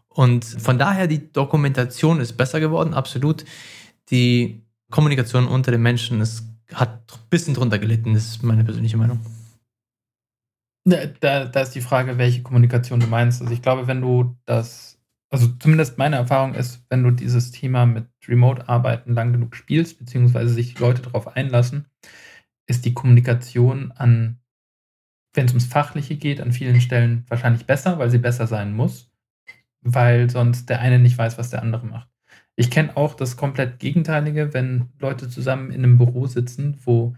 Und 0.08 0.44
von 0.46 0.78
daher, 0.78 1.08
die 1.08 1.32
Dokumentation 1.32 2.20
ist 2.20 2.34
besser 2.34 2.60
geworden, 2.60 2.94
absolut. 2.94 3.46
Die 4.10 4.62
Kommunikation 4.90 5.48
unter 5.48 5.72
den 5.72 5.82
Menschen 5.82 6.20
ist 6.20 6.44
hat 6.74 7.02
ein 7.14 7.30
bisschen 7.30 7.54
drunter 7.54 7.80
gelitten, 7.80 8.14
das 8.14 8.28
ist 8.28 8.44
meine 8.44 8.64
persönliche 8.64 8.98
Meinung. 8.98 9.20
Da, 10.86 11.46
da 11.46 11.62
ist 11.62 11.76
die 11.76 11.82
Frage, 11.82 12.18
welche 12.18 12.42
Kommunikation 12.42 13.00
du 13.00 13.08
meinst. 13.08 13.42
Also 13.42 13.54
ich 13.54 13.62
glaube, 13.62 13.88
wenn 13.88 14.02
du 14.02 14.36
das, 14.46 15.00
also 15.30 15.48
zumindest 15.60 15.98
meine 15.98 16.16
Erfahrung 16.16 16.56
ist, 16.56 16.84
wenn 16.90 17.04
du 17.04 17.12
dieses 17.12 17.52
Thema 17.52 17.86
mit 17.86 18.08
Remote-Arbeiten 18.28 19.14
lang 19.14 19.32
genug 19.32 19.56
spielst, 19.56 20.00
beziehungsweise 20.00 20.54
sich 20.54 20.80
Leute 20.80 21.04
darauf 21.04 21.36
einlassen, 21.36 21.86
ist 22.72 22.86
die 22.86 22.94
Kommunikation 22.94 23.92
an, 23.92 24.40
wenn 25.34 25.46
es 25.46 25.52
ums 25.52 25.66
Fachliche 25.66 26.18
geht, 26.18 26.42
an 26.42 26.52
vielen 26.52 26.82
Stellen 26.82 27.26
wahrscheinlich 27.28 27.66
besser, 27.66 28.00
weil 28.00 28.10
sie 28.10 28.18
besser 28.18 28.48
sein 28.48 28.74
muss, 28.74 29.12
weil 29.82 30.30
sonst 30.30 30.70
der 30.70 30.82
eine 30.82 31.00
nicht 31.00 31.18
weiß, 31.18 31.38
was 31.38 31.52
der 31.52 31.62
andere 31.62 31.86
macht. 31.86 32.10
Ich 32.56 32.72
kenne 32.72 32.98
auch 32.98 33.14
das 33.14 33.38
komplett 33.38 33.80
Gegenteilige, 33.80 34.54
wenn 34.54 34.90
Leute 35.00 35.30
zusammen 35.30 35.72
in 35.72 35.84
einem 35.84 35.98
Büro 35.98 36.28
sitzen, 36.28 36.80
wo 36.84 37.16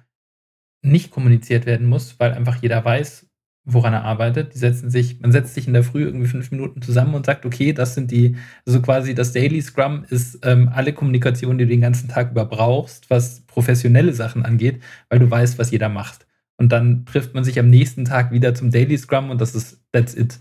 nicht 0.84 1.12
kommuniziert 1.12 1.66
werden 1.66 1.88
muss, 1.88 2.20
weil 2.20 2.34
einfach 2.34 2.62
jeder 2.62 2.84
weiß, 2.84 3.30
woran 3.66 3.94
er 3.94 4.04
arbeitet. 4.04 4.54
Die 4.54 4.58
setzen 4.58 4.90
sich, 4.90 5.20
man 5.22 5.32
setzt 5.32 5.54
sich 5.54 5.68
in 5.68 5.74
der 5.74 5.84
Früh 5.84 6.04
irgendwie 6.04 6.28
fünf 6.28 6.52
Minuten 6.52 6.82
zusammen 6.82 7.16
und 7.16 7.26
sagt, 7.26 7.46
okay, 7.46 7.74
das 7.74 7.96
sind 7.96 8.12
die, 8.12 8.36
also 8.66 8.82
quasi 8.82 9.16
das 9.16 9.32
Daily 9.32 9.62
Scrum 9.62 10.06
ist 10.10 10.40
ähm, 10.46 10.70
alle 10.74 10.94
Kommunikation, 10.94 11.58
die 11.58 11.66
du 11.66 11.70
den 11.70 11.82
ganzen 11.82 12.10
Tag 12.10 12.32
über 12.32 12.46
brauchst, 12.46 13.10
was 13.10 13.42
professionelle 13.42 14.14
Sachen 14.14 14.44
angeht, 14.44 14.82
weil 15.10 15.20
du 15.20 15.30
weißt, 15.30 15.58
was 15.60 15.72
jeder 15.72 15.90
macht. 15.90 16.28
Und 16.58 16.72
dann 16.72 17.06
trifft 17.06 17.34
man 17.34 17.44
sich 17.44 17.58
am 17.60 17.70
nächsten 17.70 18.06
Tag 18.06 18.32
wieder 18.32 18.54
zum 18.54 18.70
Daily 18.70 18.98
Scrum 18.98 19.30
und 19.30 19.40
das 19.40 19.56
ist, 19.56 19.82
that's 19.92 20.14
it. 20.14 20.40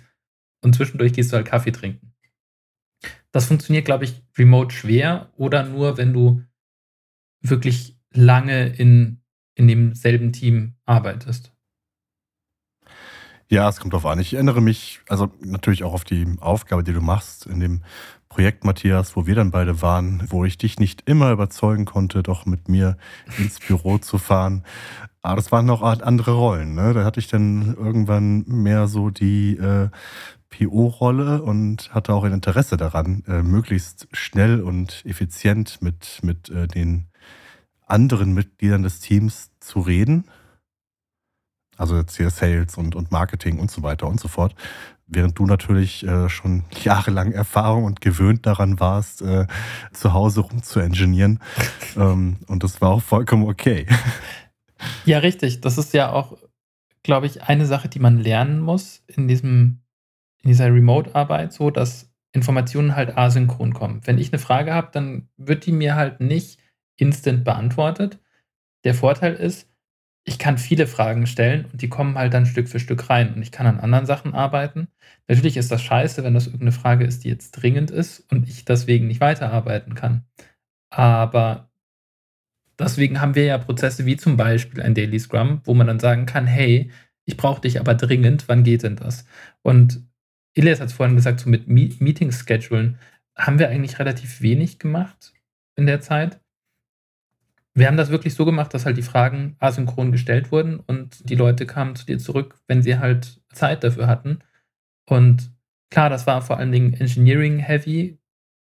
Und 0.62 0.74
zwischendurch 0.74 1.12
gehst 1.12 1.32
du 1.32 1.36
halt 1.36 1.46
Kaffee 1.46 1.72
trinken. 1.72 2.12
Das 3.30 3.46
funktioniert, 3.46 3.84
glaube 3.84 4.04
ich, 4.04 4.22
remote 4.36 4.74
schwer 4.74 5.32
oder 5.36 5.64
nur, 5.64 5.96
wenn 5.96 6.12
du 6.12 6.42
wirklich 7.40 7.98
lange 8.12 8.68
in, 8.68 9.20
in 9.54 9.68
demselben 9.68 10.32
Team 10.32 10.74
arbeitest. 10.84 11.51
Ja, 13.52 13.68
es 13.68 13.80
kommt 13.80 13.92
drauf 13.92 14.06
an. 14.06 14.18
Ich 14.18 14.32
erinnere 14.32 14.62
mich, 14.62 15.02
also 15.10 15.30
natürlich 15.42 15.84
auch 15.84 15.92
auf 15.92 16.04
die 16.04 16.26
Aufgabe, 16.40 16.82
die 16.82 16.94
du 16.94 17.02
machst 17.02 17.44
in 17.44 17.60
dem 17.60 17.82
Projekt, 18.30 18.64
Matthias, 18.64 19.14
wo 19.14 19.26
wir 19.26 19.34
dann 19.34 19.50
beide 19.50 19.82
waren, 19.82 20.22
wo 20.30 20.46
ich 20.46 20.56
dich 20.56 20.78
nicht 20.78 21.02
immer 21.04 21.32
überzeugen 21.32 21.84
konnte, 21.84 22.22
doch 22.22 22.46
mit 22.46 22.70
mir 22.70 22.96
ins 23.36 23.60
Büro 23.60 23.98
zu 23.98 24.16
fahren. 24.16 24.64
Aber 25.20 25.36
das 25.36 25.52
waren 25.52 25.66
noch 25.66 25.82
andere 25.82 26.32
Rollen. 26.32 26.74
Ne? 26.74 26.94
Da 26.94 27.04
hatte 27.04 27.20
ich 27.20 27.28
dann 27.28 27.76
irgendwann 27.76 28.44
mehr 28.46 28.88
so 28.88 29.10
die 29.10 29.58
äh, 29.58 29.90
PO-Rolle 30.48 31.42
und 31.42 31.92
hatte 31.92 32.14
auch 32.14 32.24
ein 32.24 32.32
Interesse 32.32 32.78
daran, 32.78 33.22
äh, 33.28 33.42
möglichst 33.42 34.08
schnell 34.12 34.62
und 34.62 35.02
effizient 35.04 35.82
mit, 35.82 36.20
mit 36.22 36.48
äh, 36.48 36.68
den 36.68 37.08
anderen 37.86 38.32
Mitgliedern 38.32 38.82
des 38.82 39.00
Teams 39.00 39.50
zu 39.60 39.80
reden 39.80 40.24
also 41.82 41.96
jetzt 41.96 42.16
hier 42.16 42.30
Sales 42.30 42.78
und, 42.78 42.94
und 42.94 43.10
Marketing 43.10 43.58
und 43.58 43.70
so 43.70 43.82
weiter 43.82 44.06
und 44.06 44.20
so 44.20 44.28
fort. 44.28 44.54
Während 45.08 45.36
du 45.36 45.46
natürlich 45.46 46.06
äh, 46.06 46.28
schon 46.28 46.62
jahrelang 46.84 47.32
Erfahrung 47.32 47.84
und 47.84 48.00
gewöhnt 48.00 48.46
daran 48.46 48.78
warst, 48.78 49.20
äh, 49.20 49.46
zu 49.92 50.12
Hause 50.12 50.42
rumzuingenieren. 50.42 51.40
ähm, 51.96 52.36
und 52.46 52.62
das 52.62 52.80
war 52.80 52.90
auch 52.90 53.02
vollkommen 53.02 53.48
okay. 53.48 53.86
Ja, 55.04 55.18
richtig. 55.18 55.60
Das 55.60 55.76
ist 55.76 55.92
ja 55.92 56.12
auch, 56.12 56.38
glaube 57.02 57.26
ich, 57.26 57.42
eine 57.42 57.66
Sache, 57.66 57.88
die 57.88 57.98
man 57.98 58.20
lernen 58.20 58.60
muss 58.60 59.02
in 59.08 59.26
diesem, 59.26 59.80
in 60.42 60.50
dieser 60.50 60.72
Remote-Arbeit, 60.72 61.52
so 61.52 61.70
dass 61.70 62.10
Informationen 62.32 62.94
halt 62.94 63.18
asynchron 63.18 63.74
kommen. 63.74 64.00
Wenn 64.04 64.18
ich 64.18 64.32
eine 64.32 64.38
Frage 64.38 64.72
habe, 64.72 64.90
dann 64.92 65.28
wird 65.36 65.66
die 65.66 65.72
mir 65.72 65.96
halt 65.96 66.20
nicht 66.20 66.60
instant 66.96 67.42
beantwortet. 67.42 68.20
Der 68.84 68.94
Vorteil 68.94 69.34
ist, 69.34 69.68
ich 70.24 70.38
kann 70.38 70.58
viele 70.58 70.86
Fragen 70.86 71.26
stellen 71.26 71.66
und 71.72 71.82
die 71.82 71.88
kommen 71.88 72.16
halt 72.16 72.32
dann 72.34 72.46
Stück 72.46 72.68
für 72.68 72.78
Stück 72.78 73.10
rein 73.10 73.34
und 73.34 73.42
ich 73.42 73.50
kann 73.50 73.66
an 73.66 73.80
anderen 73.80 74.06
Sachen 74.06 74.34
arbeiten. 74.34 74.88
Natürlich 75.28 75.56
ist 75.56 75.72
das 75.72 75.82
scheiße, 75.82 76.22
wenn 76.22 76.34
das 76.34 76.46
irgendeine 76.46 76.72
Frage 76.72 77.04
ist, 77.04 77.24
die 77.24 77.28
jetzt 77.28 77.52
dringend 77.52 77.90
ist 77.90 78.20
und 78.30 78.48
ich 78.48 78.64
deswegen 78.64 79.08
nicht 79.08 79.20
weiterarbeiten 79.20 79.94
kann. 79.94 80.24
Aber 80.90 81.70
deswegen 82.78 83.20
haben 83.20 83.34
wir 83.34 83.44
ja 83.44 83.58
Prozesse 83.58 84.06
wie 84.06 84.16
zum 84.16 84.36
Beispiel 84.36 84.82
ein 84.82 84.94
Daily 84.94 85.18
Scrum, 85.18 85.60
wo 85.64 85.74
man 85.74 85.86
dann 85.88 86.00
sagen 86.00 86.26
kann, 86.26 86.46
hey, 86.46 86.90
ich 87.24 87.36
brauche 87.36 87.60
dich 87.60 87.80
aber 87.80 87.94
dringend, 87.94 88.48
wann 88.48 88.64
geht 88.64 88.82
denn 88.84 88.96
das? 88.96 89.26
Und 89.62 90.06
Elias 90.54 90.80
hat 90.80 90.88
es 90.88 90.94
vorhin 90.94 91.16
gesagt, 91.16 91.40
so 91.40 91.50
mit 91.50 91.68
Meetings 91.68 92.44
schedulen 92.46 92.98
haben 93.36 93.58
wir 93.58 93.70
eigentlich 93.70 93.98
relativ 93.98 94.42
wenig 94.42 94.78
gemacht 94.78 95.32
in 95.76 95.86
der 95.86 96.00
Zeit. 96.00 96.41
Wir 97.74 97.86
haben 97.86 97.96
das 97.96 98.10
wirklich 98.10 98.34
so 98.34 98.44
gemacht, 98.44 98.74
dass 98.74 98.84
halt 98.84 98.98
die 98.98 99.02
Fragen 99.02 99.56
asynchron 99.58 100.12
gestellt 100.12 100.52
wurden 100.52 100.78
und 100.80 101.28
die 101.28 101.36
Leute 101.36 101.64
kamen 101.66 101.96
zu 101.96 102.04
dir 102.04 102.18
zurück, 102.18 102.58
wenn 102.68 102.82
sie 102.82 102.98
halt 102.98 103.40
Zeit 103.52 103.82
dafür 103.82 104.06
hatten. 104.06 104.40
Und 105.08 105.52
klar, 105.90 106.10
das 106.10 106.26
war 106.26 106.42
vor 106.42 106.58
allen 106.58 106.72
Dingen 106.72 106.92
Engineering-heavy. 106.92 108.18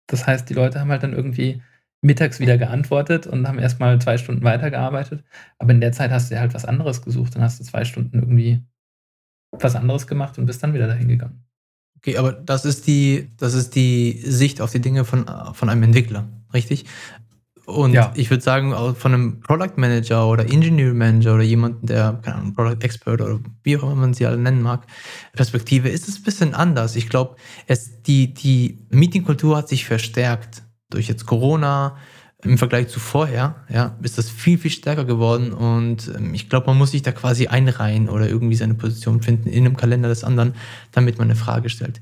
Das 0.07 0.27
heißt, 0.27 0.49
die 0.49 0.53
Leute 0.53 0.79
haben 0.79 0.91
halt 0.91 1.03
dann 1.03 1.13
irgendwie 1.13 1.61
mittags 2.01 2.39
wieder 2.39 2.57
geantwortet 2.57 3.27
und 3.27 3.47
haben 3.47 3.59
erstmal 3.59 3.99
zwei 4.01 4.17
Stunden 4.17 4.43
weitergearbeitet. 4.43 5.23
Aber 5.59 5.71
in 5.71 5.81
der 5.81 5.91
Zeit 5.91 6.11
hast 6.11 6.31
du 6.31 6.39
halt 6.39 6.53
was 6.53 6.65
anderes 6.65 7.01
gesucht. 7.01 7.35
Dann 7.35 7.43
hast 7.43 7.59
du 7.59 7.63
zwei 7.63 7.85
Stunden 7.85 8.19
irgendwie 8.19 8.63
was 9.51 9.75
anderes 9.75 10.07
gemacht 10.07 10.37
und 10.37 10.45
bist 10.45 10.63
dann 10.63 10.73
wieder 10.73 10.87
dahin 10.87 11.07
gegangen. 11.07 11.43
Okay, 11.97 12.17
aber 12.17 12.31
das 12.31 12.65
ist 12.65 12.87
die, 12.87 13.29
das 13.37 13.53
ist 13.53 13.75
die 13.75 14.13
Sicht 14.23 14.61
auf 14.61 14.71
die 14.71 14.79
Dinge 14.79 15.05
von, 15.05 15.25
von 15.53 15.69
einem 15.69 15.83
Entwickler, 15.83 16.27
richtig? 16.51 16.85
Und 17.65 17.93
ja. 17.93 18.11
ich 18.15 18.29
würde 18.29 18.43
sagen, 18.43 18.73
von 18.95 19.13
einem 19.13 19.39
Product 19.41 19.73
Manager 19.77 20.27
oder 20.27 20.43
Engineering 20.45 20.97
Manager 20.97 21.35
oder 21.35 21.43
jemanden, 21.43 21.85
der, 21.85 22.19
keine 22.21 22.37
Ahnung, 22.37 22.53
Product 22.53 22.83
Expert 22.83 23.21
oder 23.21 23.39
wie 23.63 23.77
auch 23.77 23.83
immer 23.83 23.95
man 23.95 24.13
sie 24.13 24.25
alle 24.25 24.37
nennen 24.37 24.61
mag, 24.61 24.85
Perspektive 25.33 25.89
ist 25.89 26.07
es 26.07 26.17
ein 26.17 26.23
bisschen 26.23 26.53
anders. 26.53 26.95
Ich 26.95 27.07
glaube, 27.09 27.35
die, 28.07 28.33
die 28.33 28.79
Meetingkultur 28.89 29.57
hat 29.57 29.69
sich 29.69 29.85
verstärkt 29.85 30.63
durch 30.89 31.07
jetzt 31.07 31.25
Corona. 31.25 31.97
Im 32.43 32.57
Vergleich 32.57 32.87
zu 32.87 32.99
vorher, 32.99 33.57
ja, 33.69 33.95
ist 34.01 34.17
das 34.17 34.27
viel, 34.27 34.57
viel 34.57 34.71
stärker 34.71 35.05
geworden 35.05 35.53
und 35.53 36.11
ähm, 36.17 36.33
ich 36.33 36.49
glaube, 36.49 36.65
man 36.65 36.77
muss 36.79 36.89
sich 36.89 37.03
da 37.03 37.11
quasi 37.11 37.45
einreihen 37.45 38.09
oder 38.09 38.27
irgendwie 38.27 38.55
seine 38.55 38.73
Position 38.73 39.21
finden 39.21 39.47
in 39.47 39.63
einem 39.63 39.77
Kalender 39.77 40.09
des 40.09 40.23
anderen, 40.23 40.55
damit 40.91 41.19
man 41.19 41.27
eine 41.27 41.35
Frage 41.35 41.69
stellt. 41.69 42.01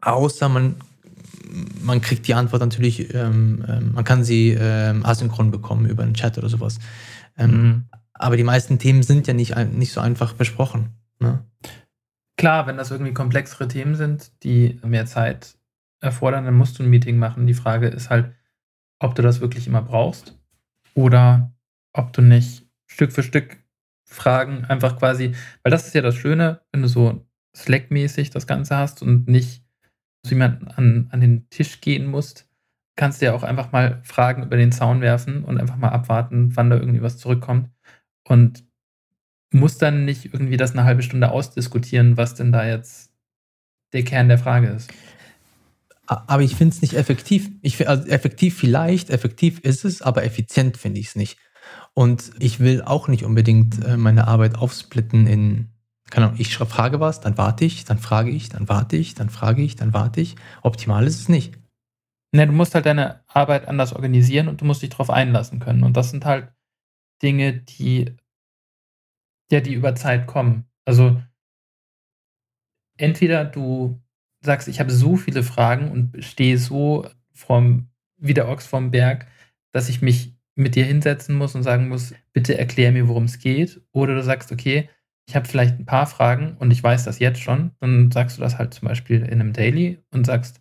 Außer 0.00 0.48
man 0.48 0.74
man 1.82 2.00
kriegt 2.00 2.26
die 2.26 2.34
Antwort 2.34 2.60
natürlich, 2.60 3.14
ähm, 3.14 3.64
ähm, 3.68 3.92
man 3.94 4.04
kann 4.04 4.24
sie 4.24 4.56
ähm, 4.58 5.04
asynchron 5.04 5.50
bekommen 5.50 5.86
über 5.86 6.02
einen 6.02 6.14
Chat 6.14 6.38
oder 6.38 6.48
sowas. 6.48 6.78
Ähm, 7.36 7.50
mhm. 7.50 7.84
Aber 8.12 8.36
die 8.36 8.44
meisten 8.44 8.78
Themen 8.78 9.02
sind 9.02 9.26
ja 9.26 9.34
nicht, 9.34 9.56
nicht 9.72 9.92
so 9.92 10.00
einfach 10.00 10.32
besprochen. 10.32 10.90
Ne? 11.18 11.44
Klar, 12.36 12.66
wenn 12.66 12.76
das 12.76 12.90
irgendwie 12.90 13.14
komplexere 13.14 13.68
Themen 13.68 13.94
sind, 13.94 14.32
die 14.42 14.78
mehr 14.84 15.06
Zeit 15.06 15.56
erfordern, 16.00 16.44
dann 16.44 16.54
musst 16.54 16.78
du 16.78 16.82
ein 16.82 16.90
Meeting 16.90 17.18
machen. 17.18 17.46
Die 17.46 17.54
Frage 17.54 17.88
ist 17.88 18.10
halt, 18.10 18.32
ob 18.98 19.14
du 19.14 19.22
das 19.22 19.40
wirklich 19.40 19.66
immer 19.66 19.82
brauchst 19.82 20.38
oder 20.94 21.52
ob 21.92 22.12
du 22.12 22.22
nicht 22.22 22.66
Stück 22.86 23.12
für 23.12 23.22
Stück 23.22 23.58
Fragen 24.04 24.64
einfach 24.64 24.98
quasi, 24.98 25.32
weil 25.62 25.70
das 25.70 25.86
ist 25.86 25.94
ja 25.94 26.00
das 26.00 26.14
Schöne, 26.14 26.60
wenn 26.72 26.82
du 26.82 26.88
so 26.88 27.26
Slack-mäßig 27.56 28.30
das 28.30 28.46
Ganze 28.46 28.76
hast 28.76 29.02
und 29.02 29.26
nicht 29.26 29.65
zu 30.26 30.34
jemandem 30.34 30.68
an, 30.76 31.08
an 31.10 31.20
den 31.20 31.48
Tisch 31.50 31.80
gehen 31.80 32.06
musst, 32.06 32.48
kannst 32.96 33.20
du 33.20 33.26
ja 33.26 33.34
auch 33.34 33.42
einfach 33.42 33.72
mal 33.72 34.00
Fragen 34.04 34.42
über 34.42 34.56
den 34.56 34.72
Zaun 34.72 35.00
werfen 35.00 35.44
und 35.44 35.58
einfach 35.58 35.76
mal 35.76 35.90
abwarten, 35.90 36.56
wann 36.56 36.70
da 36.70 36.76
irgendwie 36.76 37.02
was 37.02 37.18
zurückkommt. 37.18 37.70
Und 38.24 38.64
musst 39.52 39.80
dann 39.82 40.04
nicht 40.04 40.26
irgendwie 40.26 40.56
das 40.56 40.72
eine 40.72 40.84
halbe 40.84 41.02
Stunde 41.02 41.30
ausdiskutieren, 41.30 42.16
was 42.16 42.34
denn 42.34 42.52
da 42.52 42.66
jetzt 42.66 43.12
der 43.92 44.02
Kern 44.02 44.28
der 44.28 44.38
Frage 44.38 44.68
ist. 44.68 44.92
Aber 46.06 46.42
ich 46.42 46.54
finde 46.54 46.74
es 46.74 46.82
nicht 46.82 46.94
effektiv. 46.94 47.50
Ich, 47.62 47.88
also 47.88 48.06
effektiv 48.06 48.56
vielleicht, 48.56 49.10
effektiv 49.10 49.60
ist 49.60 49.84
es, 49.84 50.02
aber 50.02 50.24
effizient 50.24 50.76
finde 50.76 51.00
ich 51.00 51.08
es 51.08 51.16
nicht. 51.16 51.38
Und 51.94 52.30
ich 52.38 52.60
will 52.60 52.82
auch 52.82 53.08
nicht 53.08 53.24
unbedingt 53.24 53.84
äh, 53.84 53.96
meine 53.96 54.28
Arbeit 54.28 54.56
aufsplitten 54.56 55.26
in 55.26 55.68
keine 56.10 56.26
Ahnung, 56.26 56.40
ich 56.40 56.56
frage 56.56 57.00
was, 57.00 57.20
dann 57.20 57.36
warte 57.36 57.64
ich, 57.64 57.84
dann 57.84 57.98
frage 57.98 58.30
ich, 58.30 58.48
dann 58.48 58.68
warte 58.68 58.96
ich, 58.96 59.14
dann 59.14 59.30
frage 59.30 59.62
ich, 59.62 59.76
dann 59.76 59.92
warte 59.92 60.20
ich. 60.20 60.36
Optimal 60.62 61.06
ist 61.06 61.20
es 61.20 61.28
nicht. 61.28 61.58
Ne, 62.32 62.46
du 62.46 62.52
musst 62.52 62.74
halt 62.74 62.86
deine 62.86 63.24
Arbeit 63.28 63.66
anders 63.68 63.92
organisieren 63.92 64.48
und 64.48 64.60
du 64.60 64.64
musst 64.64 64.82
dich 64.82 64.90
darauf 64.90 65.10
einlassen 65.10 65.58
können. 65.60 65.84
Und 65.84 65.96
das 65.96 66.10
sind 66.10 66.24
halt 66.24 66.52
Dinge, 67.22 67.54
die 67.54 68.16
ja, 69.50 69.60
die 69.60 69.74
über 69.74 69.94
Zeit 69.94 70.26
kommen. 70.26 70.66
Also 70.84 71.20
entweder 72.96 73.44
du 73.44 74.00
sagst, 74.40 74.68
ich 74.68 74.80
habe 74.80 74.90
so 74.90 75.16
viele 75.16 75.42
Fragen 75.42 75.90
und 75.90 76.24
stehe 76.24 76.58
so 76.58 77.06
vom, 77.32 77.88
wie 78.16 78.34
der 78.34 78.48
Ochs 78.48 78.66
vom 78.66 78.90
Berg, 78.90 79.26
dass 79.72 79.88
ich 79.88 80.02
mich 80.02 80.34
mit 80.54 80.74
dir 80.74 80.84
hinsetzen 80.84 81.36
muss 81.36 81.54
und 81.54 81.62
sagen 81.62 81.88
muss, 81.88 82.14
bitte 82.32 82.56
erklär 82.58 82.92
mir, 82.92 83.08
worum 83.08 83.24
es 83.24 83.38
geht. 83.38 83.82
Oder 83.92 84.14
du 84.14 84.22
sagst, 84.22 84.52
okay, 84.52 84.88
ich 85.28 85.34
habe 85.34 85.46
vielleicht 85.46 85.78
ein 85.78 85.86
paar 85.86 86.06
Fragen 86.06 86.56
und 86.58 86.70
ich 86.70 86.82
weiß 86.82 87.04
das 87.04 87.18
jetzt 87.18 87.40
schon, 87.40 87.72
dann 87.80 88.10
sagst 88.10 88.38
du 88.38 88.42
das 88.42 88.58
halt 88.58 88.74
zum 88.74 88.88
Beispiel 88.88 89.22
in 89.22 89.40
einem 89.40 89.52
Daily 89.52 89.98
und 90.12 90.24
sagst, 90.24 90.60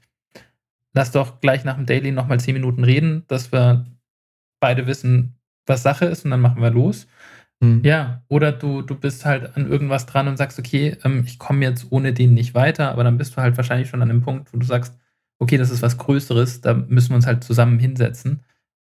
lass 0.94 1.12
doch 1.12 1.40
gleich 1.40 1.64
nach 1.64 1.76
dem 1.76 1.86
Daily 1.86 2.12
nochmal 2.12 2.40
zehn 2.40 2.54
Minuten 2.54 2.84
reden, 2.84 3.24
dass 3.28 3.52
wir 3.52 3.86
beide 4.60 4.88
wissen, 4.88 5.36
was 5.68 5.84
Sache 5.84 6.06
ist 6.06 6.26
und 6.26 6.32
dann 6.32 6.42
machen 6.42 6.62
wir 6.62 6.72
los. 6.72 7.08
Mhm. 7.60 7.82
Ja, 7.84 8.24
oder 8.28 8.52
du, 8.52 8.82
du 8.82 8.96
bist 8.96 9.26
halt 9.26 9.56
an 9.56 9.70
irgendwas 9.70 10.06
dran 10.08 10.28
und 10.28 10.38
sagst, 10.38 10.58
okay, 10.58 10.98
ähm, 11.04 11.24
ich 11.26 11.38
komme 11.38 11.64
jetzt 11.64 11.92
ohne 11.92 12.14
den 12.14 12.34
nicht 12.34 12.56
weiter, 12.56 12.92
aber 12.92 13.04
dann 13.04 13.18
bist 13.18 13.36
du 13.36 13.42
halt 13.42 13.58
wahrscheinlich 13.58 13.90
schon 13.90 14.02
an 14.02 14.10
dem 14.10 14.22
Punkt, 14.22 14.52
wo 14.54 14.58
du 14.58 14.66
sagst, 14.66 14.98
okay, 15.40 15.58
das 15.58 15.70
ist 15.70 15.82
was 15.82 15.98
Größeres, 15.98 16.62
da 16.62 16.74
müssen 16.74 17.10
wir 17.10 17.16
uns 17.18 17.28
halt 17.28 17.44
zusammen 17.44 17.80
hinsetzen. 17.80 18.44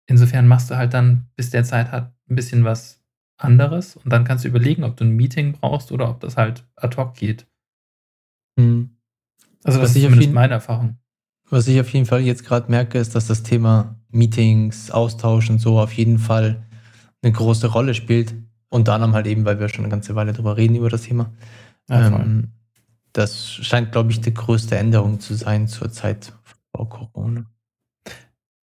Insofern 0.06 0.48
machst 0.48 0.70
du 0.70 0.76
halt 0.76 0.94
dann, 0.94 1.26
bis 1.36 1.50
der 1.50 1.64
Zeit 1.64 1.92
hat, 1.92 2.12
ein 2.28 2.34
bisschen 2.34 2.64
was 2.64 2.97
anderes 3.38 3.96
und 3.96 4.12
dann 4.12 4.24
kannst 4.24 4.44
du 4.44 4.48
überlegen, 4.48 4.84
ob 4.84 4.96
du 4.96 5.04
ein 5.04 5.10
Meeting 5.16 5.52
brauchst 5.52 5.92
oder 5.92 6.10
ob 6.10 6.20
das 6.20 6.36
halt 6.36 6.64
ad 6.76 6.96
hoc 6.96 7.14
geht. 7.14 7.46
Mhm. 8.56 8.90
Also 9.64 9.80
Was 9.80 9.88
das 9.90 9.96
ich 9.96 10.02
ist 10.02 10.06
auf 10.06 10.10
zumindest 10.10 10.20
jeden- 10.26 10.34
meine 10.34 10.54
Erfahrung. 10.54 10.98
Was 11.50 11.66
ich 11.66 11.80
auf 11.80 11.88
jeden 11.92 12.04
Fall 12.06 12.20
jetzt 12.20 12.44
gerade 12.44 12.70
merke, 12.70 12.98
ist, 12.98 13.14
dass 13.14 13.26
das 13.26 13.42
Thema 13.42 13.96
Meetings, 14.10 14.90
Austausch 14.90 15.48
und 15.50 15.58
so 15.60 15.78
auf 15.80 15.92
jeden 15.94 16.18
Fall 16.18 16.66
eine 17.22 17.32
große 17.32 17.68
Rolle 17.68 17.94
spielt. 17.94 18.34
Unter 18.70 18.92
anderem 18.94 19.14
halt 19.14 19.26
eben, 19.26 19.46
weil 19.46 19.58
wir 19.58 19.68
schon 19.70 19.84
eine 19.84 19.90
ganze 19.90 20.14
Weile 20.14 20.34
drüber 20.34 20.58
reden 20.58 20.74
über 20.76 20.90
das 20.90 21.02
Thema. 21.02 21.32
Ja, 21.88 22.06
ähm, 22.20 22.52
das 23.14 23.50
scheint, 23.54 23.92
glaube 23.92 24.10
ich, 24.10 24.20
die 24.20 24.34
größte 24.34 24.76
Änderung 24.76 25.20
zu 25.20 25.34
sein 25.34 25.68
zur 25.68 25.90
Zeit 25.90 26.34
vor 26.74 26.88
Corona. 26.88 27.46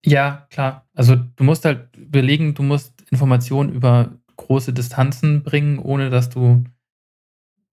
Ja, 0.04 0.46
klar. 0.50 0.86
Also 0.92 1.16
du 1.16 1.44
musst 1.44 1.64
halt 1.64 1.96
überlegen, 1.96 2.54
du 2.54 2.62
musst 2.62 3.00
Informationen 3.10 3.72
über 3.72 4.12
große 4.36 4.72
Distanzen 4.72 5.42
bringen, 5.42 5.78
ohne 5.78 6.10
dass 6.10 6.30
du 6.30 6.64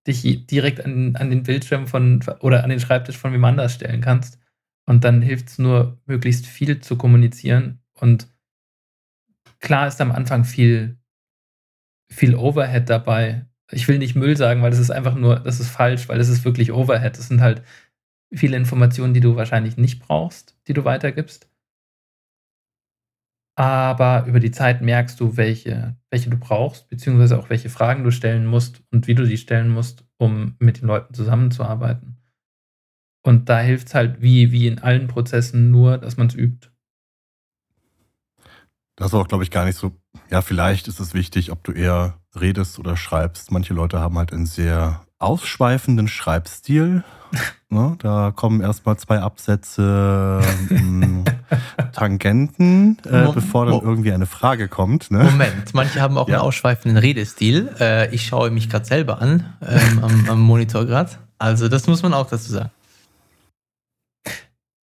dich 0.06 0.46
direkt 0.46 0.84
an, 0.84 1.16
an 1.16 1.30
den 1.30 1.42
Bildschirm 1.42 1.86
von 1.86 2.24
oder 2.40 2.64
an 2.64 2.70
den 2.70 2.80
Schreibtisch 2.80 3.16
von 3.16 3.32
wem 3.32 3.44
anders 3.44 3.74
stellen 3.74 4.00
kannst. 4.00 4.38
Und 4.84 5.04
dann 5.04 5.22
hilft 5.22 5.48
es 5.48 5.58
nur, 5.58 6.00
möglichst 6.06 6.46
viel 6.46 6.80
zu 6.80 6.96
kommunizieren. 6.96 7.80
Und 7.94 8.28
klar 9.60 9.86
ist 9.86 10.00
am 10.00 10.10
Anfang 10.10 10.44
viel, 10.44 10.98
viel 12.10 12.34
Overhead 12.34 12.90
dabei. 12.90 13.46
Ich 13.70 13.86
will 13.86 13.98
nicht 13.98 14.16
Müll 14.16 14.36
sagen, 14.36 14.60
weil 14.62 14.70
das 14.70 14.80
ist 14.80 14.90
einfach 14.90 15.14
nur, 15.14 15.38
das 15.38 15.60
ist 15.60 15.68
falsch, 15.68 16.08
weil 16.08 16.20
es 16.20 16.28
ist 16.28 16.44
wirklich 16.44 16.72
Overhead. 16.72 17.16
Das 17.16 17.28
sind 17.28 17.40
halt 17.40 17.62
viele 18.32 18.56
Informationen, 18.56 19.14
die 19.14 19.20
du 19.20 19.36
wahrscheinlich 19.36 19.76
nicht 19.76 20.00
brauchst, 20.00 20.56
die 20.66 20.72
du 20.72 20.84
weitergibst. 20.84 21.48
Aber 23.54 24.24
über 24.26 24.40
die 24.40 24.50
Zeit 24.50 24.80
merkst 24.80 25.20
du, 25.20 25.36
welche, 25.36 25.96
welche 26.10 26.30
du 26.30 26.38
brauchst, 26.38 26.88
beziehungsweise 26.88 27.38
auch 27.38 27.50
welche 27.50 27.68
Fragen 27.68 28.02
du 28.02 28.10
stellen 28.10 28.46
musst 28.46 28.82
und 28.90 29.06
wie 29.06 29.14
du 29.14 29.26
die 29.26 29.36
stellen 29.36 29.68
musst, 29.68 30.04
um 30.16 30.56
mit 30.58 30.80
den 30.80 30.86
Leuten 30.86 31.12
zusammenzuarbeiten. 31.12 32.16
Und 33.24 33.48
da 33.48 33.60
hilft 33.60 33.88
es 33.88 33.94
halt 33.94 34.22
wie, 34.22 34.52
wie 34.52 34.66
in 34.66 34.78
allen 34.78 35.06
Prozessen 35.06 35.70
nur, 35.70 35.98
dass 35.98 36.16
man 36.16 36.28
es 36.28 36.34
übt. 36.34 36.70
Das 38.96 39.08
ist 39.08 39.14
auch, 39.14 39.28
glaube 39.28 39.44
ich, 39.44 39.50
gar 39.50 39.64
nicht 39.64 39.76
so. 39.76 39.96
Ja, 40.30 40.42
vielleicht 40.42 40.88
ist 40.88 41.00
es 41.00 41.14
wichtig, 41.14 41.50
ob 41.50 41.64
du 41.64 41.72
eher 41.72 42.20
redest 42.34 42.78
oder 42.78 42.96
schreibst. 42.96 43.50
Manche 43.50 43.74
Leute 43.74 44.00
haben 44.00 44.18
halt 44.18 44.32
einen 44.32 44.46
sehr 44.46 45.06
ausschweifenden 45.22 46.08
Schreibstil. 46.08 47.04
Ne? 47.70 47.96
Da 48.00 48.32
kommen 48.36 48.60
erstmal 48.60 48.98
zwei 48.98 49.20
Absätze, 49.20 50.42
ähm, 50.68 51.24
Tangenten, 51.92 52.98
äh, 53.06 53.32
bevor 53.32 53.64
dann 53.64 53.80
irgendwie 53.80 54.12
eine 54.12 54.26
Frage 54.26 54.68
kommt. 54.68 55.10
Ne? 55.10 55.24
Moment, 55.24 55.72
manche 55.72 56.02
haben 56.02 56.18
auch 56.18 56.28
Ja. 56.28 56.34
einen 56.34 56.46
ausschweifenden 56.46 56.98
Redestil. 56.98 57.74
Äh, 57.80 58.14
ich 58.14 58.26
schaue 58.26 58.50
mich 58.50 58.68
gerade 58.68 58.84
selber 58.84 59.22
an, 59.22 59.54
ähm, 59.66 60.04
am, 60.04 60.28
am 60.28 60.40
Monitor 60.42 60.84
gerade. 60.84 61.12
Also 61.38 61.68
das 61.70 61.86
muss 61.86 62.02
man 62.02 62.12
auch 62.12 62.28
dazu 62.28 62.52
sagen. 62.52 62.70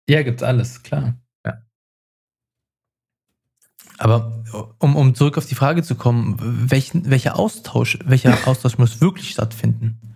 Ja, 0.08 0.22
gibt's 0.22 0.42
alles, 0.42 0.82
klar. 0.82 1.16
Aber 3.99 4.42
um, 4.78 4.96
um 4.96 5.14
zurück 5.14 5.37
auf 5.37 5.44
die 5.44 5.54
Frage 5.54 5.82
zu 5.82 5.94
kommen, 5.94 6.37
welchen, 6.70 7.10
welcher 7.10 7.38
Austausch, 7.38 7.99
welcher 8.06 8.49
Austausch 8.49 8.78
muss 8.78 9.02
wirklich 9.02 9.28
stattfinden? 9.28 10.09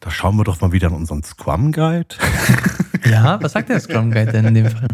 Da 0.00 0.10
schauen 0.10 0.36
wir 0.36 0.44
doch 0.44 0.60
mal 0.60 0.72
wieder 0.72 0.88
in 0.88 0.94
unseren 0.94 1.22
Scrum 1.22 1.72
Guide. 1.72 2.16
Ja, 3.06 3.42
was 3.42 3.52
sagt 3.52 3.70
der 3.70 3.80
Scrum 3.80 4.10
Guide 4.10 4.30
denn 4.30 4.44
in 4.44 4.54
dem 4.54 4.66
Fall? 4.68 4.88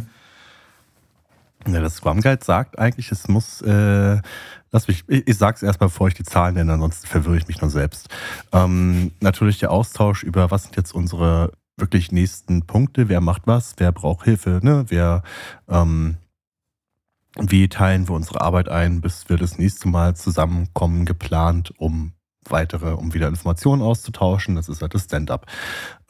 Ja, 1.67 1.81
das 1.81 1.97
Scrum 1.97 2.21
Guide 2.21 2.45
sagt 2.45 2.79
eigentlich, 2.79 3.11
es 3.11 3.27
muss, 3.27 3.61
äh, 3.63 4.21
lass 4.71 4.87
mich, 4.87 5.05
ich, 5.09 5.27
ich 5.27 5.37
sag's 5.37 5.63
erstmal, 5.63 5.89
bevor 5.89 6.09
ich 6.09 6.15
die 6.15 6.23
Zahlen 6.23 6.55
nenne, 6.55 6.75
ansonsten 6.75 7.07
verwirre 7.09 7.37
ich 7.37 7.49
mich 7.49 7.61
nur 7.61 7.71
selbst. 7.71 8.09
Ähm, 8.53 9.11
natürlich 9.21 9.59
der 9.59 9.73
Austausch 9.73 10.23
über, 10.23 10.51
was 10.51 10.63
sind 10.63 10.77
jetzt 10.77 10.95
unsere 10.95 11.53
wirklich 11.77 12.13
nächsten 12.13 12.63
Punkte, 12.63 13.09
wer 13.09 13.21
macht 13.21 13.43
was, 13.47 13.75
wer 13.77 13.93
braucht 13.93 14.25
Hilfe, 14.25 14.61
ne? 14.63 14.85
wer, 14.89 15.23
ähm, 15.69 16.17
wie 17.39 17.69
teilen 17.69 18.09
wir 18.09 18.15
unsere 18.15 18.41
Arbeit 18.41 18.69
ein, 18.69 19.01
bis 19.01 19.29
wir 19.29 19.37
das 19.37 19.59
nächste 19.59 19.89
Mal 19.89 20.17
zusammenkommen, 20.17 21.05
geplant, 21.05 21.75
um 21.77 22.13
weitere, 22.51 22.93
um 22.95 23.15
wieder 23.15 23.29
Informationen 23.29 23.83
auszutauschen. 23.83 24.55
Das 24.57 24.69
ist 24.69 24.83
halt 24.83 24.95
das 24.95 25.05
Stand-up. 25.05 25.47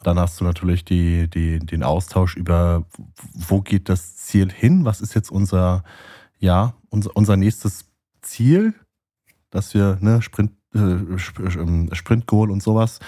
Dann 0.03 0.19
hast 0.19 0.39
du 0.39 0.43
natürlich 0.45 0.85
die, 0.85 1.29
die, 1.29 1.59
den 1.59 1.83
Austausch 1.83 2.35
über, 2.35 2.85
wo 3.33 3.61
geht 3.61 3.89
das 3.89 4.15
Ziel 4.17 4.51
hin? 4.51 4.85
Was 4.85 5.01
ist 5.01 5.15
jetzt 5.15 5.31
unser, 5.31 5.83
ja, 6.39 6.73
unser, 6.89 7.15
unser 7.15 7.37
nächstes 7.37 7.85
Ziel? 8.21 8.73
Dass 9.49 9.73
wir, 9.73 9.97
ne, 10.01 10.21
Sprint, 10.21 10.51
äh, 10.75 10.79
ähm, 10.79 11.89
Sprint-Goal 11.93 12.51
und 12.51 12.61
sowas. 12.61 12.99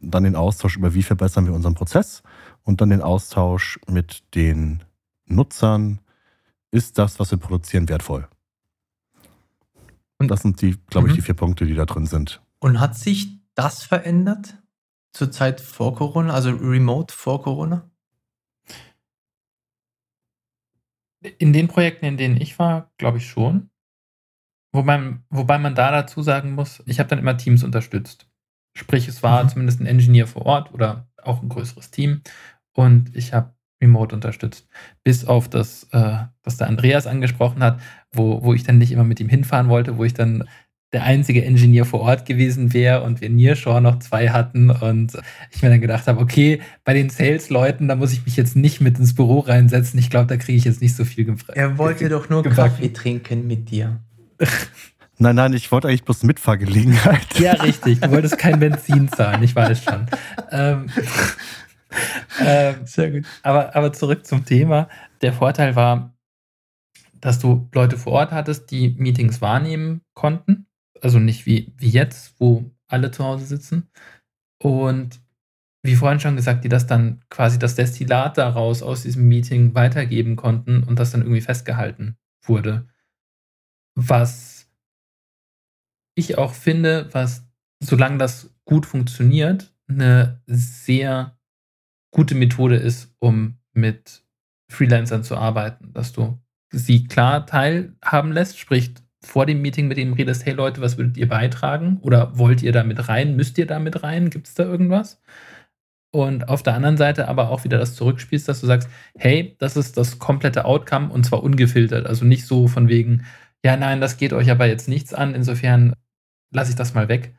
Dann 0.00 0.24
den 0.24 0.36
Austausch 0.36 0.76
über, 0.76 0.94
wie 0.94 1.02
verbessern 1.02 1.46
wir 1.46 1.54
unseren 1.54 1.74
Prozess? 1.74 2.22
Und 2.62 2.80
dann 2.80 2.90
den 2.90 3.02
Austausch 3.02 3.78
mit 3.88 4.22
den 4.34 4.82
Nutzern. 5.24 6.00
Ist 6.70 6.98
das, 6.98 7.18
was 7.18 7.30
wir 7.30 7.38
produzieren, 7.38 7.88
wertvoll? 7.88 8.28
Und 10.18 10.30
das 10.30 10.42
sind 10.42 10.60
die, 10.62 10.76
glaube 10.88 11.08
ich, 11.08 11.12
Mhm. 11.12 11.16
die 11.16 11.22
vier 11.22 11.34
Punkte, 11.34 11.66
die 11.66 11.74
da 11.74 11.84
drin 11.84 12.06
sind. 12.06 12.40
Und 12.60 12.80
hat 12.80 12.96
sich 12.96 13.40
das 13.54 13.82
verändert 13.82 14.62
zur 15.12 15.30
Zeit 15.30 15.60
vor 15.60 15.94
Corona, 15.94 16.32
also 16.34 16.50
remote 16.50 17.14
vor 17.14 17.42
Corona? 17.42 17.90
In 21.38 21.52
den 21.52 21.68
Projekten, 21.68 22.04
in 22.04 22.16
denen 22.16 22.40
ich 22.40 22.58
war, 22.58 22.92
glaube 22.98 23.18
ich 23.18 23.28
schon. 23.28 23.70
Wobei, 24.72 25.18
wobei 25.30 25.58
man 25.58 25.74
da 25.74 25.90
dazu 25.90 26.22
sagen 26.22 26.52
muss, 26.54 26.82
ich 26.86 26.98
habe 26.98 27.08
dann 27.08 27.18
immer 27.18 27.36
Teams 27.36 27.64
unterstützt. 27.64 28.28
Sprich, 28.76 29.08
es 29.08 29.22
war 29.22 29.44
Mhm. 29.44 29.48
zumindest 29.48 29.80
ein 29.80 29.86
Engineer 29.86 30.26
vor 30.26 30.44
Ort 30.44 30.72
oder 30.74 31.08
auch 31.22 31.42
ein 31.42 31.48
größeres 31.48 31.90
Team 31.90 32.22
und 32.74 33.16
ich 33.16 33.32
habe 33.32 33.54
remote 33.82 34.14
unterstützt. 34.14 34.68
Bis 35.02 35.24
auf 35.24 35.48
das, 35.48 35.84
äh, 35.92 36.24
was 36.42 36.56
der 36.58 36.66
Andreas 36.68 37.06
angesprochen 37.06 37.62
hat, 37.62 37.80
wo, 38.12 38.42
wo 38.42 38.52
ich 38.54 38.64
dann 38.64 38.78
nicht 38.78 38.92
immer 38.92 39.04
mit 39.04 39.20
ihm 39.20 39.28
hinfahren 39.28 39.68
wollte, 39.68 39.96
wo 39.98 40.04
ich 40.04 40.14
dann 40.14 40.48
der 40.96 41.04
einzige 41.04 41.44
Engineer 41.44 41.84
vor 41.84 42.00
Ort 42.00 42.24
gewesen 42.24 42.72
wäre 42.72 43.02
und 43.02 43.20
wir 43.20 43.28
Nearshore 43.28 43.82
noch 43.82 43.98
zwei 43.98 44.30
hatten 44.30 44.70
und 44.70 45.12
ich 45.50 45.60
mir 45.60 45.68
dann 45.68 45.82
gedacht 45.82 46.06
habe, 46.06 46.18
okay, 46.18 46.62
bei 46.84 46.94
den 46.94 47.10
Sales-Leuten, 47.10 47.86
da 47.86 47.96
muss 47.96 48.14
ich 48.14 48.24
mich 48.24 48.34
jetzt 48.34 48.56
nicht 48.56 48.80
mit 48.80 48.98
ins 48.98 49.14
Büro 49.14 49.40
reinsetzen. 49.40 49.98
Ich 49.98 50.08
glaube, 50.08 50.26
da 50.26 50.38
kriege 50.38 50.56
ich 50.56 50.64
jetzt 50.64 50.80
nicht 50.80 50.96
so 50.96 51.04
viel 51.04 51.26
gefragt. 51.26 51.58
Er 51.58 51.76
wollte 51.76 52.08
doch 52.08 52.30
nur 52.30 52.42
Gebacken. 52.42 52.76
Kaffee 52.76 52.88
trinken 52.94 53.46
mit 53.46 53.70
dir. 53.70 54.00
Nein, 55.18 55.36
nein, 55.36 55.54
ich 55.54 55.72
wollte 55.72 55.88
eigentlich 55.88 56.04
bloß 56.04 56.24
Mitfahrgelegenheit. 56.24 57.38
Ja, 57.38 57.52
richtig. 57.52 58.00
Du 58.00 58.10
wolltest 58.10 58.36
kein 58.36 58.58
Benzin 58.60 59.08
zahlen, 59.08 59.42
ich 59.42 59.56
weiß 59.56 59.82
schon. 59.82 60.06
Ähm, 60.50 60.90
ähm, 62.38 62.74
Sehr 62.84 63.10
gut. 63.10 63.24
aber, 63.42 63.74
aber 63.74 63.94
zurück 63.94 64.26
zum 64.26 64.44
Thema. 64.44 64.88
Der 65.22 65.32
Vorteil 65.32 65.74
war, 65.74 66.14
dass 67.20 67.38
du 67.38 67.66
Leute 67.72 67.96
vor 67.96 68.12
Ort 68.12 68.32
hattest, 68.32 68.70
die 68.70 68.94
Meetings 68.98 69.40
wahrnehmen 69.40 70.02
konnten. 70.12 70.65
Also 71.02 71.18
nicht 71.18 71.46
wie, 71.46 71.72
wie 71.76 71.90
jetzt, 71.90 72.34
wo 72.38 72.70
alle 72.88 73.10
zu 73.10 73.24
Hause 73.24 73.46
sitzen. 73.46 73.88
Und 74.62 75.20
wie 75.82 75.96
vorhin 75.96 76.20
schon 76.20 76.36
gesagt, 76.36 76.64
die 76.64 76.68
das 76.68 76.86
dann 76.86 77.22
quasi 77.30 77.58
das 77.58 77.74
Destillat 77.74 78.38
daraus 78.38 78.82
aus 78.82 79.02
diesem 79.02 79.28
Meeting 79.28 79.74
weitergeben 79.74 80.36
konnten 80.36 80.82
und 80.82 80.98
das 80.98 81.12
dann 81.12 81.22
irgendwie 81.22 81.40
festgehalten 81.40 82.16
wurde. 82.42 82.88
Was 83.94 84.68
ich 86.16 86.38
auch 86.38 86.54
finde, 86.54 87.08
was, 87.12 87.46
solange 87.80 88.18
das 88.18 88.54
gut 88.64 88.86
funktioniert, 88.86 89.74
eine 89.88 90.42
sehr 90.46 91.38
gute 92.10 92.34
Methode 92.34 92.76
ist, 92.76 93.14
um 93.18 93.58
mit 93.72 94.24
Freelancern 94.70 95.22
zu 95.22 95.36
arbeiten, 95.36 95.92
dass 95.92 96.12
du 96.12 96.38
sie 96.72 97.04
klar 97.04 97.46
teilhaben 97.46 98.32
lässt, 98.32 98.58
sprich 98.58 98.94
vor 99.26 99.46
dem 99.46 99.60
Meeting 99.62 99.88
mit 99.88 99.98
ihnen 99.98 100.14
redest, 100.14 100.46
hey 100.46 100.54
Leute, 100.54 100.80
was 100.80 100.96
würdet 100.96 101.16
ihr 101.16 101.28
beitragen? 101.28 101.98
Oder 102.02 102.38
wollt 102.38 102.62
ihr 102.62 102.72
da 102.72 102.84
mit 102.84 103.08
rein? 103.08 103.36
Müsst 103.36 103.58
ihr 103.58 103.66
da 103.66 103.78
mit 103.78 104.02
rein? 104.02 104.30
Gibt 104.30 104.46
es 104.46 104.54
da 104.54 104.64
irgendwas? 104.64 105.20
Und 106.12 106.48
auf 106.48 106.62
der 106.62 106.74
anderen 106.74 106.96
Seite 106.96 107.28
aber 107.28 107.50
auch 107.50 107.64
wieder 107.64 107.78
das 107.78 107.94
zurückspielst, 107.94 108.48
dass 108.48 108.60
du 108.60 108.66
sagst, 108.66 108.88
hey, 109.16 109.56
das 109.58 109.76
ist 109.76 109.96
das 109.96 110.18
komplette 110.18 110.64
Outcome 110.64 111.10
und 111.10 111.26
zwar 111.26 111.42
ungefiltert. 111.42 112.06
Also 112.06 112.24
nicht 112.24 112.46
so 112.46 112.68
von 112.68 112.88
wegen, 112.88 113.26
ja, 113.64 113.76
nein, 113.76 114.00
das 114.00 114.16
geht 114.16 114.32
euch 114.32 114.50
aber 114.50 114.66
jetzt 114.66 114.88
nichts 114.88 115.12
an, 115.12 115.34
insofern 115.34 115.94
lasse 116.52 116.70
ich 116.70 116.76
das 116.76 116.94
mal 116.94 117.08
weg. 117.08 117.34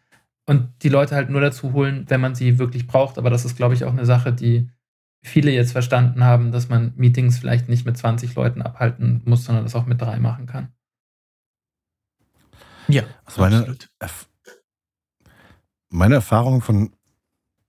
Und 0.45 0.69
die 0.83 0.89
Leute 0.89 1.15
halt 1.15 1.29
nur 1.29 1.41
dazu 1.41 1.73
holen, 1.73 2.05
wenn 2.09 2.21
man 2.21 2.35
sie 2.35 2.59
wirklich 2.59 2.87
braucht. 2.87 3.17
Aber 3.17 3.29
das 3.29 3.45
ist, 3.45 3.57
glaube 3.57 3.73
ich, 3.73 3.83
auch 3.83 3.91
eine 3.91 4.05
Sache, 4.05 4.31
die 4.31 4.69
viele 5.23 5.51
jetzt 5.51 5.71
verstanden 5.71 6.23
haben, 6.23 6.51
dass 6.51 6.69
man 6.69 6.93
Meetings 6.95 7.39
vielleicht 7.39 7.69
nicht 7.69 7.85
mit 7.85 7.97
20 7.97 8.35
Leuten 8.35 8.61
abhalten 8.61 9.21
muss, 9.25 9.43
sondern 9.43 9.65
das 9.65 9.75
auch 9.75 9.85
mit 9.85 10.01
drei 10.01 10.19
machen 10.19 10.45
kann. 10.45 10.69
Ja, 12.87 13.03
Also 13.25 13.41
meine. 13.41 13.77
Erf 13.99 14.27
meine 15.89 16.15
Erfahrung 16.15 16.61
von 16.61 16.91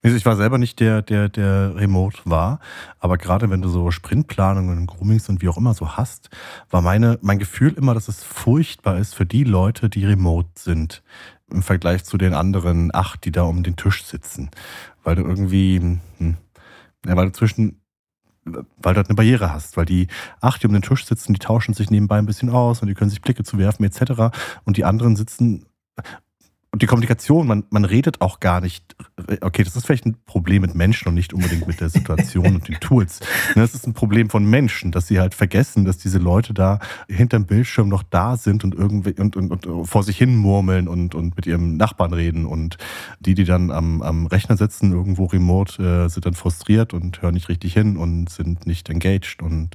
Also 0.03 0.17
ich 0.17 0.27
war 0.27 0.37
selber 0.37 0.59
nicht 0.59 0.81
der, 0.81 1.03
der, 1.03 1.29
der 1.29 1.75
remote 1.77 2.19
war, 2.25 2.61
aber 2.99 3.17
gerade 3.19 3.51
wenn 3.51 3.63
du 3.63 3.69
so 3.69 3.91
Sprintplanungen 3.91 4.79
und 4.79 4.87
Groomings 4.87 5.29
und 5.29 5.43
wie 5.43 5.49
auch 5.49 5.57
immer 5.57 5.75
so 5.75 5.97
hast, 5.97 6.31
war 6.71 6.83
meine, 6.83 7.19
mein 7.23 7.39
Gefühl 7.39 7.75
immer, 7.75 7.95
dass 7.95 8.09
es 8.09 8.23
furchtbar 8.23 8.99
ist 8.99 9.15
für 9.15 9.27
die 9.27 9.45
Leute, 9.45 9.89
die 9.89 10.05
remote 10.05 10.51
sind, 10.57 11.03
im 11.51 11.63
Vergleich 11.63 12.05
zu 12.05 12.19
den 12.19 12.35
anderen 12.35 12.95
acht, 12.95 13.25
die 13.25 13.33
da 13.33 13.43
um 13.43 13.63
den 13.63 13.77
Tisch 13.77 14.05
sitzen. 14.05 14.51
Weil 15.03 15.17
du 15.17 15.23
irgendwie, 15.23 15.81
hm, 16.19 16.37
ja, 17.07 17.17
weil 17.17 17.27
du 17.27 17.33
zwischen, 17.33 17.81
weil 18.55 18.95
du 18.95 18.99
halt 18.99 19.09
eine 19.09 19.17
Barriere 19.17 19.53
hast, 19.53 19.77
weil 19.77 19.85
die 19.85 20.09
acht, 20.41 20.63
die 20.63 20.67
um 20.67 20.73
den 20.73 20.83
Tisch 20.83 21.05
sitzen, 21.05 21.33
die 21.33 21.39
tauschen 21.39 21.75
sich 21.75 21.91
nebenbei 21.91 22.19
ein 22.19 22.27
bisschen 22.27 22.51
aus 22.51 22.83
und 22.83 22.89
die 22.89 22.95
können 22.95 23.11
sich 23.11 23.23
Blicke 23.23 23.45
zuwerfen 23.45 23.85
etc. 23.85 24.37
Und 24.65 24.77
die 24.77 24.85
anderen 24.85 25.17
sitzen 25.17 25.67
und 26.71 26.83
die 26.83 26.87
Kommunikation, 26.87 27.47
man, 27.47 27.65
man 27.71 27.87
redet 27.87 28.21
auch 28.21 28.41
gar 28.41 28.61
nicht, 28.61 28.95
okay, 29.41 29.65
das 29.65 29.75
ist 29.75 29.87
vielleicht 29.87 30.05
ein 30.05 30.17
Problem 30.27 30.61
mit 30.61 30.75
Menschen 30.75 31.09
und 31.09 31.15
nicht 31.15 31.33
unbedingt 31.33 31.67
mit 31.67 31.81
der 31.81 31.89
Situation 31.89 32.57
und 32.57 32.69
den 32.69 32.79
Tools. 32.81 33.21
Ne, 33.55 33.63
das 33.63 33.75
ist 33.75 33.87
ein 33.87 33.95
Problem 33.95 34.29
von 34.29 34.45
Menschen, 34.45 34.93
dass 34.93 35.07
sie 35.07 35.19
halt 35.19 35.35
vergessen, 35.35 35.85
dass 35.85 35.97
diese 35.97 36.19
Leute 36.19 36.53
da 36.53 36.81
hinterm 37.09 37.47
Bildschirm 37.47 37.89
noch 37.89 38.03
da 38.03 38.37
sind 38.37 38.63
und 38.63 38.75
irgendwie 38.75 39.15
und, 39.19 39.37
und, 39.37 39.67
und 39.67 39.87
vor 39.87 40.03
sich 40.03 40.19
hin 40.19 40.37
murmeln 40.37 40.87
und, 40.87 41.15
und 41.15 41.35
mit 41.37 41.47
ihrem 41.47 41.77
Nachbarn 41.77 42.13
reden. 42.13 42.45
Und 42.45 42.77
die, 43.21 43.35
die 43.35 43.45
dann 43.45 43.71
am, 43.71 44.03
am 44.03 44.27
Rechner 44.27 44.57
sitzen, 44.57 44.93
irgendwo 44.93 45.25
remote, 45.27 45.83
äh, 45.83 46.09
sind 46.09 46.27
dann 46.27 46.35
frustriert 46.35 46.93
und 46.93 47.23
hören 47.23 47.35
nicht 47.35 47.49
richtig 47.49 47.73
hin 47.73 47.97
und 47.97 48.29
sind 48.29 48.67
nicht 48.67 48.91
engaged 48.91 49.43
und 49.43 49.75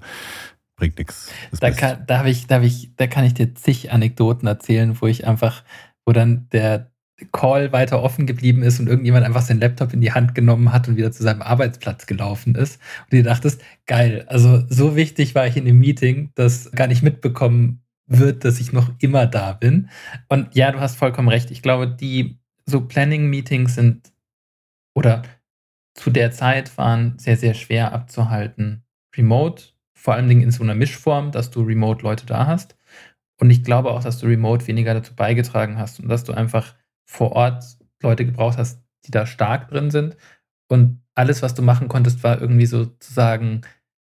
bringt 0.76 0.98
nichts. 0.98 1.32
Da 1.60 1.72
kann, 1.72 2.04
da, 2.06 2.26
ich, 2.26 2.48
da, 2.48 2.62
ich, 2.62 2.92
da 2.96 3.08
kann 3.08 3.26
ich 3.26 3.34
dir 3.34 3.56
zig 3.56 3.92
Anekdoten 3.92 4.48
erzählen, 4.48 5.02
wo 5.02 5.08
ich 5.08 5.26
einfach 5.26 5.64
wo 6.06 6.14
dann 6.14 6.48
der 6.52 6.92
Call 7.32 7.72
weiter 7.72 8.02
offen 8.02 8.26
geblieben 8.26 8.64
ist 8.64 8.80
und 8.80 8.88
irgendjemand 8.88 9.26
einfach 9.26 9.42
seinen 9.42 9.62
Laptop 9.62 9.94
in 9.94 10.02
die 10.02 10.12
Hand 10.12 10.36
genommen 10.36 10.74
hat 10.74 10.88
und 10.88 10.98
wieder 10.98 11.12
zu 11.12 11.24
seinem 11.24 11.42
Arbeitsplatz 11.42 12.06
gelaufen 12.06 12.56
ist. 12.56 12.82
Und 13.04 13.14
du 13.14 13.24
dachtest, 13.24 13.62
geil, 13.86 14.26
also 14.28 14.64
so 14.68 14.96
wichtig 14.96 15.36
war 15.36 15.48
ich 15.48 15.56
in 15.56 15.66
dem 15.66 15.80
Meeting, 15.80 16.32
dass 16.36 16.72
gar 16.72 16.88
nicht 16.88 17.04
mitbekommen 17.04 17.84
wird, 18.08 18.44
dass 18.44 18.60
ich 18.60 18.74
noch 18.74 18.92
immer 19.00 19.28
da 19.28 19.54
bin. 19.54 19.90
Und 20.28 20.56
ja, 20.56 20.72
du 20.72 20.80
hast 20.80 20.98
vollkommen 20.98 21.30
recht. 21.30 21.52
Ich 21.52 21.62
glaube, 21.62 21.88
die 21.88 22.40
so 22.66 22.82
Planning-Meetings 22.82 23.76
sind 23.76 24.12
oder 24.96 25.24
zu 25.94 26.10
der 26.10 26.32
Zeit 26.32 26.76
waren 26.78 27.18
sehr, 27.18 27.38
sehr 27.38 27.54
schwer 27.54 27.94
abzuhalten. 27.94 28.84
Remote, 29.16 29.64
vor 29.94 30.16
allen 30.16 30.28
Dingen 30.28 30.42
in 30.42 30.52
so 30.52 30.64
einer 30.64 30.76
Mischform, 30.76 31.32
dass 31.32 31.52
du 31.52 31.62
Remote-Leute 31.62 32.26
da 32.26 32.48
hast. 32.48 32.76
Und 33.44 33.50
ich 33.50 33.66
glaube 33.66 33.92
auch, 33.92 34.02
dass 34.02 34.20
du 34.20 34.28
remote 34.28 34.68
weniger 34.68 34.94
dazu 34.94 35.14
beigetragen 35.14 35.78
hast 35.78 36.00
und 36.00 36.08
dass 36.08 36.24
du 36.24 36.32
einfach 36.32 36.76
vor 37.06 37.34
Ort 37.34 37.66
Leute 38.02 38.26
gebraucht 38.26 38.58
hast, 38.58 38.82
die 39.06 39.12
da 39.12 39.26
stark 39.26 39.68
drin 39.68 39.92
sind. 39.92 40.16
Und 40.70 41.02
alles, 41.14 41.42
was 41.42 41.54
du 41.54 41.62
machen 41.62 41.90
konntest, 41.90 42.24
war 42.24 42.40
irgendwie 42.40 42.68
sozusagen, 42.68 43.60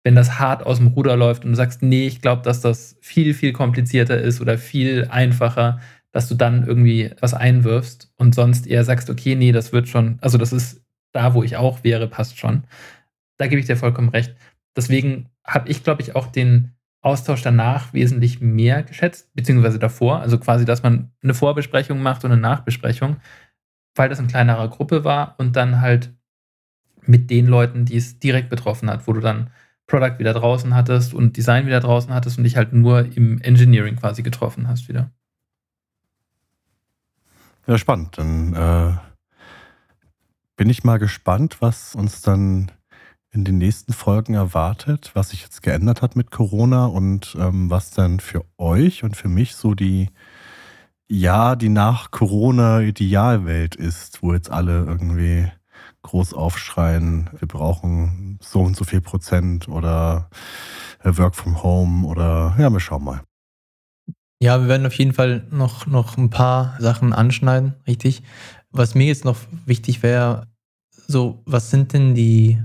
wenn 0.04 0.16
das 0.16 0.40
hart 0.40 0.66
aus 0.66 0.80
dem 0.80 0.88
Ruder 0.88 1.16
läuft 1.16 1.46
und 1.46 1.52
du 1.52 1.56
sagst, 1.56 1.84
nee, 1.84 2.08
ich 2.08 2.20
glaube, 2.20 2.42
dass 2.42 2.62
das 2.62 2.98
viel, 3.00 3.36
viel 3.36 3.54
komplizierter 3.54 4.20
ist 4.20 4.42
oder 4.42 4.58
viel 4.58 5.08
einfacher, 5.12 5.82
dass 6.12 6.28
du 6.28 6.34
dann 6.34 6.66
irgendwie 6.66 7.12
was 7.20 7.36
einwirfst 7.36 8.12
und 8.18 8.34
sonst 8.34 8.66
eher 8.66 8.86
sagst, 8.86 9.08
okay, 9.08 9.36
nee, 9.36 9.52
das 9.52 9.72
wird 9.72 9.88
schon, 9.88 10.18
also 10.20 10.40
das 10.40 10.52
ist 10.52 10.82
da, 11.14 11.36
wo 11.36 11.44
ich 11.44 11.58
auch 11.58 11.84
wäre, 11.84 12.08
passt 12.08 12.40
schon. 12.40 12.64
Da 13.38 13.46
gebe 13.46 13.60
ich 13.60 13.68
dir 13.68 13.78
vollkommen 13.78 14.10
recht. 14.10 14.36
Deswegen 14.76 15.30
habe 15.46 15.70
ich, 15.70 15.84
glaube 15.84 16.02
ich, 16.02 16.16
auch 16.16 16.26
den 16.26 16.74
Austausch 17.02 17.42
danach 17.42 17.94
wesentlich 17.94 18.42
mehr 18.42 18.84
geschätzt, 18.84 19.30
beziehungsweise 19.34 19.80
davor. 19.80 20.20
Also 20.20 20.38
quasi, 20.38 20.66
dass 20.66 20.84
man 20.84 21.12
eine 21.24 21.34
Vorbesprechung 21.34 22.02
macht 22.02 22.24
und 22.26 22.32
eine 22.32 22.42
Nachbesprechung, 22.42 23.18
weil 23.96 24.10
das 24.10 24.20
in 24.20 24.28
kleinerer 24.28 24.68
Gruppe 24.70 25.04
war 25.04 25.36
und 25.38 25.56
dann 25.56 25.82
halt 25.82 26.14
mit 27.02 27.30
den 27.30 27.48
Leuten, 27.48 27.86
die 27.86 27.96
es 27.96 28.20
direkt 28.20 28.50
betroffen 28.50 28.90
hat, 28.90 29.08
wo 29.08 29.14
du 29.14 29.22
dann 29.22 29.50
Product 29.88 30.20
wieder 30.20 30.34
draußen 30.34 30.76
hattest 30.76 31.14
und 31.14 31.38
Design 31.38 31.66
wieder 31.66 31.80
draußen 31.80 32.14
hattest 32.14 32.38
und 32.38 32.44
dich 32.44 32.58
halt 32.58 32.74
nur 32.74 33.06
im 33.16 33.40
Engineering 33.42 33.96
quasi 33.96 34.22
getroffen 34.22 34.68
hast 34.68 34.90
wieder. 34.90 35.12
Ja, 37.68 37.78
spannend. 37.78 38.18
Dann 38.18 38.54
äh, 38.54 38.94
bin 40.58 40.70
ich 40.70 40.84
mal 40.84 41.00
gespannt, 41.00 41.58
was 41.62 41.96
uns 41.96 42.22
dann 42.22 42.72
in 43.38 43.44
den 43.44 43.60
nächsten 43.60 43.94
Folgen 43.94 44.34
erwartet, 44.34 45.12
was 45.14 45.30
sich 45.30 45.44
jetzt 45.44 45.62
geändert 45.62 46.02
hat 46.02 46.16
mit 46.16 46.32
Corona 46.32 46.88
und 46.88 47.38
ähm, 47.40 47.70
was 47.70 47.92
dann 47.92 48.20
für 48.20 48.44
euch 48.58 49.04
und 49.04 49.16
für 49.16 49.28
mich 49.28 49.56
so 49.56 49.76
die, 49.76 50.10
ja, 51.08 51.56
die 51.56 51.70
nach 51.70 52.10
Corona 52.10 52.82
Idealwelt 52.82 53.76
ist, 53.76 54.24
wo 54.24 54.34
jetzt 54.34 54.50
alle 54.50 54.86
irgendwie 54.86 55.52
groß 56.02 56.34
aufschreien, 56.34 57.30
wir 57.38 57.48
brauchen 57.48 58.40
so 58.42 58.62
und 58.62 58.76
so 58.76 58.86
viel 58.86 59.02
Prozent 59.02 59.70
oder 59.70 60.32
äh, 61.04 61.16
Work 61.16 61.36
from 61.36 61.62
Home 61.62 62.08
oder 62.08 62.56
ja, 62.58 62.72
wir 62.72 62.80
schauen 62.80 63.04
mal. 63.04 63.22
Ja, 64.42 64.60
wir 64.62 64.68
werden 64.68 64.88
auf 64.88 64.94
jeden 64.94 65.14
Fall 65.14 65.46
noch, 65.52 65.86
noch 65.86 66.18
ein 66.18 66.32
paar 66.32 66.76
Sachen 66.80 67.14
anschneiden, 67.14 67.76
richtig. 67.86 68.24
Was 68.72 68.96
mir 68.96 69.06
jetzt 69.06 69.26
noch 69.26 69.38
wichtig 69.68 70.02
wäre, 70.02 70.48
so, 70.90 71.44
was 71.46 71.70
sind 71.70 71.94
denn 71.94 72.16
die 72.16 72.60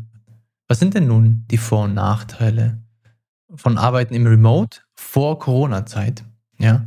was 0.73 0.79
sind 0.79 0.95
denn 0.95 1.07
nun 1.07 1.45
die 1.51 1.59
Vor- 1.59 1.85
und 1.85 1.93
Nachteile 1.93 2.79
von 3.55 3.77
Arbeiten 3.77 4.15
im 4.15 4.27
Remote 4.27 4.81
vor 4.95 5.39
Corona-Zeit? 5.39 6.25
Ja, 6.59 6.87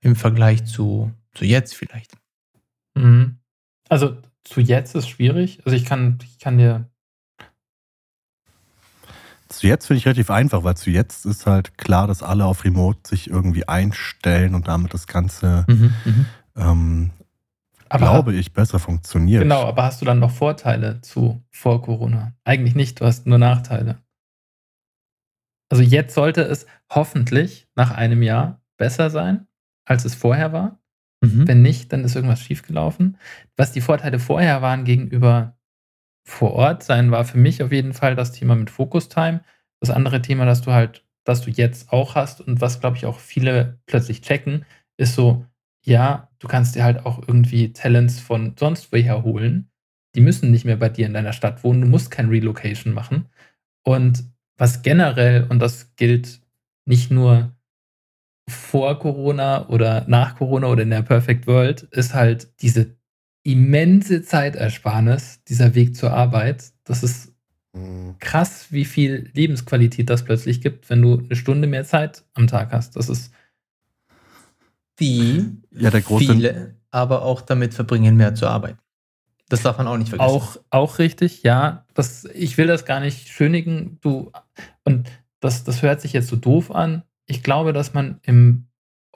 im 0.00 0.16
Vergleich 0.16 0.64
zu, 0.64 1.12
zu 1.34 1.44
jetzt 1.44 1.76
vielleicht. 1.76 2.16
Mhm. 2.96 3.38
Also 3.88 4.16
zu 4.42 4.60
jetzt 4.60 4.96
ist 4.96 5.08
schwierig. 5.08 5.60
Also 5.64 5.76
ich 5.76 5.84
kann, 5.84 6.18
ich 6.24 6.40
kann 6.40 6.58
dir. 6.58 6.90
Zu 9.48 9.68
jetzt 9.68 9.86
finde 9.86 9.98
ich 9.98 10.06
relativ 10.06 10.30
einfach, 10.30 10.64
weil 10.64 10.76
zu 10.76 10.90
jetzt 10.90 11.24
ist 11.24 11.46
halt 11.46 11.78
klar, 11.78 12.08
dass 12.08 12.24
alle 12.24 12.46
auf 12.46 12.64
Remote 12.64 12.98
sich 13.08 13.30
irgendwie 13.30 13.68
einstellen 13.68 14.56
und 14.56 14.66
damit 14.66 14.92
das 14.92 15.06
Ganze 15.06 15.66
mhm, 15.68 15.94
mhm. 16.04 16.26
ähm, 16.56 17.10
aber 17.90 18.06
glaube 18.06 18.34
ich, 18.34 18.52
besser 18.52 18.78
funktioniert. 18.78 19.42
Genau, 19.42 19.64
aber 19.64 19.82
hast 19.82 20.00
du 20.00 20.04
dann 20.04 20.20
noch 20.20 20.30
Vorteile 20.30 21.00
zu 21.00 21.42
vor 21.50 21.82
Corona? 21.82 22.34
Eigentlich 22.44 22.74
nicht, 22.74 23.00
du 23.00 23.04
hast 23.04 23.26
nur 23.26 23.38
Nachteile. 23.38 23.98
Also 25.70 25.82
jetzt 25.82 26.14
sollte 26.14 26.42
es 26.42 26.66
hoffentlich 26.90 27.68
nach 27.74 27.90
einem 27.90 28.22
Jahr 28.22 28.60
besser 28.76 29.10
sein, 29.10 29.46
als 29.84 30.04
es 30.04 30.14
vorher 30.14 30.52
war. 30.52 30.80
Mhm. 31.20 31.46
Wenn 31.46 31.62
nicht, 31.62 31.92
dann 31.92 32.04
ist 32.04 32.14
irgendwas 32.14 32.40
schiefgelaufen. 32.40 33.18
Was 33.56 33.72
die 33.72 33.80
Vorteile 33.80 34.18
vorher 34.18 34.62
waren 34.62 34.84
gegenüber 34.84 35.56
vor 36.24 36.52
Ort 36.52 36.82
sein, 36.82 37.10
war 37.10 37.24
für 37.24 37.38
mich 37.38 37.62
auf 37.62 37.72
jeden 37.72 37.92
Fall 37.92 38.14
das 38.14 38.32
Thema 38.32 38.54
mit 38.54 38.70
Focus 38.70 39.08
Time. 39.08 39.42
Das 39.80 39.90
andere 39.90 40.22
Thema, 40.22 40.44
das 40.44 40.62
du 40.62 40.72
halt, 40.72 41.04
das 41.24 41.42
du 41.42 41.50
jetzt 41.50 41.92
auch 41.92 42.14
hast 42.14 42.40
und 42.40 42.60
was, 42.60 42.80
glaube 42.80 42.96
ich, 42.96 43.06
auch 43.06 43.18
viele 43.18 43.80
plötzlich 43.86 44.22
checken, 44.22 44.64
ist 44.96 45.14
so, 45.14 45.44
ja, 45.82 46.28
du 46.38 46.48
kannst 46.48 46.74
dir 46.74 46.84
halt 46.84 47.04
auch 47.06 47.26
irgendwie 47.26 47.72
Talents 47.72 48.20
von 48.20 48.54
sonst 48.58 48.92
woher 48.92 49.22
holen. 49.22 49.70
Die 50.14 50.20
müssen 50.20 50.50
nicht 50.50 50.64
mehr 50.64 50.76
bei 50.76 50.88
dir 50.88 51.06
in 51.06 51.14
deiner 51.14 51.32
Stadt 51.32 51.64
wohnen. 51.64 51.82
Du 51.82 51.86
musst 51.86 52.10
kein 52.10 52.28
Relocation 52.28 52.92
machen. 52.92 53.28
Und 53.84 54.24
was 54.56 54.82
generell, 54.82 55.46
und 55.48 55.60
das 55.60 55.94
gilt 55.96 56.40
nicht 56.84 57.10
nur 57.10 57.56
vor 58.48 58.98
Corona 58.98 59.68
oder 59.68 60.04
nach 60.08 60.36
Corona 60.36 60.66
oder 60.66 60.82
in 60.82 60.90
der 60.90 61.02
Perfect 61.02 61.46
World, 61.46 61.82
ist 61.92 62.14
halt 62.14 62.48
diese 62.60 62.96
immense 63.42 64.22
Zeitersparnis, 64.22 65.42
dieser 65.44 65.74
Weg 65.74 65.96
zur 65.96 66.12
Arbeit. 66.12 66.72
Das 66.84 67.02
ist 67.02 67.32
mhm. 67.72 68.16
krass, 68.18 68.66
wie 68.70 68.84
viel 68.84 69.30
Lebensqualität 69.32 70.10
das 70.10 70.24
plötzlich 70.24 70.60
gibt, 70.60 70.90
wenn 70.90 71.00
du 71.00 71.18
eine 71.18 71.36
Stunde 71.36 71.66
mehr 71.66 71.84
Zeit 71.84 72.24
am 72.34 72.48
Tag 72.48 72.72
hast. 72.72 72.96
Das 72.96 73.08
ist 73.08 73.32
die 75.00 75.56
ja, 75.72 75.90
viele 75.90 76.76
aber 76.90 77.22
auch 77.22 77.40
damit 77.40 77.74
verbringen, 77.74 78.16
mehr 78.16 78.34
zu 78.34 78.46
arbeiten. 78.46 78.78
Das 79.48 79.62
darf 79.62 79.78
man 79.78 79.88
auch 79.88 79.96
nicht 79.96 80.10
vergessen. 80.10 80.30
Auch, 80.30 80.56
auch 80.70 80.98
richtig, 80.98 81.42
ja. 81.42 81.84
Das, 81.94 82.24
ich 82.34 82.56
will 82.56 82.68
das 82.68 82.84
gar 82.84 83.00
nicht 83.00 83.28
schönigen. 83.28 83.98
Du, 84.00 84.30
und 84.84 85.10
das, 85.40 85.64
das 85.64 85.82
hört 85.82 86.00
sich 86.00 86.12
jetzt 86.12 86.28
so 86.28 86.36
doof 86.36 86.70
an. 86.70 87.02
Ich 87.26 87.42
glaube, 87.42 87.72
dass 87.72 87.92
man 87.92 88.20
im 88.22 88.68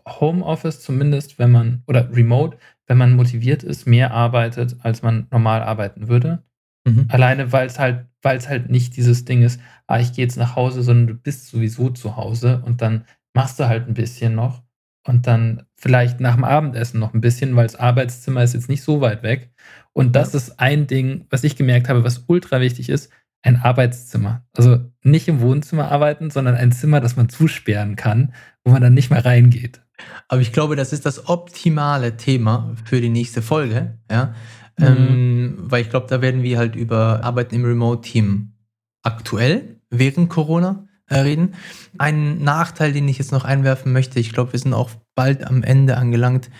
Homeoffice 0.06 0.80
zumindest, 0.80 1.38
wenn 1.38 1.52
man, 1.52 1.82
oder 1.86 2.14
remote, 2.14 2.58
wenn 2.86 2.98
man 2.98 3.14
motiviert 3.14 3.62
ist, 3.62 3.86
mehr 3.86 4.10
arbeitet, 4.12 4.76
als 4.80 5.02
man 5.02 5.28
normal 5.30 5.62
arbeiten 5.62 6.08
würde. 6.08 6.42
Mhm. 6.84 7.06
Alleine, 7.08 7.52
weil 7.52 7.66
es 7.68 7.78
halt, 7.78 8.06
weil 8.20 8.36
es 8.36 8.48
halt 8.48 8.70
nicht 8.70 8.96
dieses 8.96 9.24
Ding 9.24 9.42
ist, 9.42 9.60
ah, 9.86 10.00
ich 10.00 10.12
gehe 10.12 10.24
jetzt 10.24 10.36
nach 10.36 10.56
Hause, 10.56 10.82
sondern 10.82 11.06
du 11.06 11.14
bist 11.14 11.46
sowieso 11.46 11.90
zu 11.90 12.16
Hause 12.16 12.60
und 12.64 12.82
dann 12.82 13.04
machst 13.34 13.60
du 13.60 13.68
halt 13.68 13.86
ein 13.86 13.94
bisschen 13.94 14.34
noch 14.34 14.63
und 15.04 15.26
dann 15.26 15.62
vielleicht 15.76 16.20
nach 16.20 16.34
dem 16.34 16.44
Abendessen 16.44 16.98
noch 16.98 17.14
ein 17.14 17.20
bisschen, 17.20 17.54
weil 17.56 17.66
das 17.66 17.76
Arbeitszimmer 17.76 18.42
ist 18.42 18.54
jetzt 18.54 18.68
nicht 18.68 18.82
so 18.82 19.00
weit 19.00 19.22
weg. 19.22 19.50
Und 19.92 20.16
das 20.16 20.34
ist 20.34 20.58
ein 20.58 20.86
Ding, 20.86 21.26
was 21.30 21.44
ich 21.44 21.56
gemerkt 21.56 21.88
habe, 21.88 22.04
was 22.04 22.24
ultra 22.26 22.60
wichtig 22.60 22.88
ist, 22.88 23.12
ein 23.42 23.56
Arbeitszimmer. 23.56 24.44
Also 24.56 24.78
nicht 25.02 25.28
im 25.28 25.40
Wohnzimmer 25.40 25.90
arbeiten, 25.90 26.30
sondern 26.30 26.54
ein 26.54 26.72
Zimmer, 26.72 27.00
das 27.00 27.16
man 27.16 27.28
zusperren 27.28 27.94
kann, 27.94 28.32
wo 28.64 28.72
man 28.72 28.80
dann 28.80 28.94
nicht 28.94 29.10
mehr 29.10 29.24
reingeht. 29.24 29.82
Aber 30.28 30.40
ich 30.40 30.52
glaube, 30.52 30.76
das 30.76 30.92
ist 30.92 31.06
das 31.06 31.28
optimale 31.28 32.16
Thema 32.16 32.74
für 32.84 33.00
die 33.00 33.10
nächste 33.10 33.42
Folge. 33.42 33.98
Ja? 34.10 34.34
Mhm. 34.78 34.86
Ähm, 34.86 35.54
weil 35.58 35.82
ich 35.82 35.90
glaube, 35.90 36.06
da 36.08 36.22
werden 36.22 36.42
wir 36.42 36.58
halt 36.58 36.74
über 36.74 37.22
Arbeiten 37.22 37.54
im 37.54 37.64
Remote-Team 37.64 38.54
aktuell 39.02 39.80
während 39.90 40.30
Corona 40.30 40.88
reden. 41.10 41.54
Ein 41.98 42.42
Nachteil, 42.42 42.92
den 42.92 43.08
ich 43.08 43.18
jetzt 43.18 43.32
noch 43.32 43.44
einwerfen 43.44 43.92
möchte, 43.92 44.20
ich 44.20 44.32
glaube, 44.32 44.52
wir 44.52 44.60
sind 44.60 44.74
auch 44.74 44.90
bald 45.14 45.46
am 45.46 45.62
Ende 45.62 45.96
angelangt, 45.96 46.50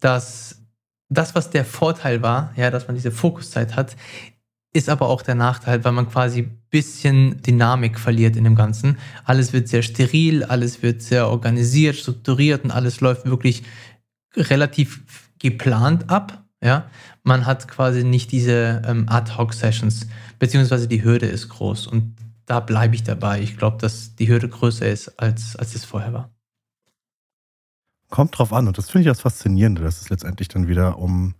dass 0.00 0.62
das, 1.08 1.34
was 1.34 1.50
der 1.50 1.64
Vorteil 1.64 2.22
war, 2.22 2.52
ja, 2.56 2.70
dass 2.70 2.88
man 2.88 2.96
diese 2.96 3.10
Fokuszeit 3.10 3.76
hat, 3.76 3.96
ist 4.72 4.88
aber 4.88 5.08
auch 5.08 5.22
der 5.22 5.34
Nachteil, 5.34 5.84
weil 5.84 5.92
man 5.92 6.08
quasi 6.08 6.40
ein 6.40 6.62
bisschen 6.70 7.42
Dynamik 7.42 7.98
verliert 7.98 8.36
in 8.36 8.44
dem 8.44 8.54
Ganzen. 8.54 8.98
Alles 9.24 9.52
wird 9.52 9.68
sehr 9.68 9.82
steril, 9.82 10.44
alles 10.44 10.82
wird 10.82 11.02
sehr 11.02 11.28
organisiert, 11.28 11.96
strukturiert 11.96 12.64
und 12.64 12.70
alles 12.70 13.00
läuft 13.00 13.26
wirklich 13.26 13.64
relativ 14.34 15.02
geplant 15.38 16.08
ab. 16.08 16.44
Ja, 16.64 16.86
man 17.24 17.44
hat 17.44 17.66
quasi 17.68 18.04
nicht 18.04 18.30
diese 18.30 18.82
ähm, 18.86 19.06
Ad-Hoc-Sessions, 19.08 20.06
beziehungsweise 20.38 20.86
die 20.86 21.02
Hürde 21.02 21.26
ist 21.26 21.48
groß 21.48 21.88
und 21.88 22.14
da 22.46 22.60
bleibe 22.60 22.94
ich 22.94 23.02
dabei. 23.02 23.40
Ich 23.40 23.56
glaube, 23.56 23.78
dass 23.78 24.14
die 24.16 24.28
Hürde 24.28 24.48
größer 24.48 24.88
ist, 24.88 25.20
als, 25.20 25.56
als 25.56 25.74
es 25.74 25.84
vorher 25.84 26.12
war. 26.12 26.34
Kommt 28.10 28.36
drauf 28.36 28.52
an 28.52 28.66
und 28.66 28.76
das 28.76 28.90
finde 28.90 29.08
ich 29.08 29.12
das 29.12 29.22
Faszinierende, 29.22 29.82
dass 29.82 30.02
es 30.02 30.10
letztendlich 30.10 30.48
dann 30.48 30.68
wieder 30.68 30.98
um 30.98 31.34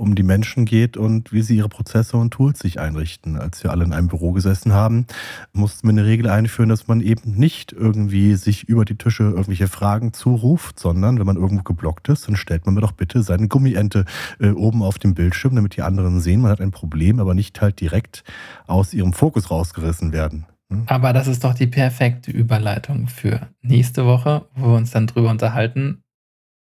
um 0.00 0.14
die 0.14 0.22
Menschen 0.22 0.64
geht 0.64 0.96
und 0.96 1.32
wie 1.32 1.42
sie 1.42 1.56
ihre 1.56 1.68
Prozesse 1.68 2.16
und 2.16 2.30
Tools 2.30 2.58
sich 2.58 2.80
einrichten. 2.80 3.36
Als 3.36 3.62
wir 3.62 3.70
alle 3.70 3.84
in 3.84 3.92
einem 3.92 4.08
Büro 4.08 4.32
gesessen 4.32 4.72
haben, 4.72 5.06
mussten 5.52 5.86
wir 5.86 5.90
eine 5.90 6.06
Regel 6.06 6.28
einführen, 6.28 6.70
dass 6.70 6.88
man 6.88 7.02
eben 7.02 7.34
nicht 7.36 7.72
irgendwie 7.72 8.34
sich 8.34 8.64
über 8.64 8.86
die 8.86 8.96
Tische 8.96 9.24
irgendwelche 9.24 9.68
Fragen 9.68 10.14
zuruft, 10.14 10.80
sondern 10.80 11.18
wenn 11.18 11.26
man 11.26 11.36
irgendwo 11.36 11.62
geblockt 11.62 12.08
ist, 12.08 12.26
dann 12.26 12.36
stellt 12.36 12.64
man 12.64 12.74
mir 12.74 12.80
doch 12.80 12.92
bitte 12.92 13.22
seine 13.22 13.46
Gummiente 13.48 14.06
äh, 14.40 14.50
oben 14.50 14.82
auf 14.82 14.98
dem 14.98 15.14
Bildschirm, 15.14 15.54
damit 15.54 15.76
die 15.76 15.82
anderen 15.82 16.20
sehen, 16.20 16.40
man 16.40 16.50
hat 16.50 16.62
ein 16.62 16.70
Problem, 16.70 17.20
aber 17.20 17.34
nicht 17.34 17.60
halt 17.60 17.80
direkt 17.80 18.24
aus 18.66 18.94
ihrem 18.94 19.12
Fokus 19.12 19.50
rausgerissen 19.50 20.12
werden. 20.12 20.46
Hm? 20.70 20.84
Aber 20.86 21.12
das 21.12 21.26
ist 21.26 21.44
doch 21.44 21.52
die 21.54 21.66
perfekte 21.66 22.30
Überleitung 22.30 23.06
für 23.06 23.48
nächste 23.60 24.06
Woche, 24.06 24.46
wo 24.54 24.68
wir 24.68 24.76
uns 24.76 24.92
dann 24.92 25.06
drüber 25.06 25.30
unterhalten, 25.30 26.00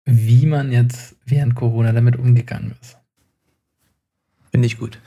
wie 0.04 0.46
man 0.46 0.70
jetzt 0.70 1.16
während 1.24 1.54
Corona 1.54 1.92
damit 1.92 2.16
umgegangen 2.16 2.74
ist. 2.80 3.01
Finde 4.52 4.66
ich 4.66 4.78
gut. 4.78 4.98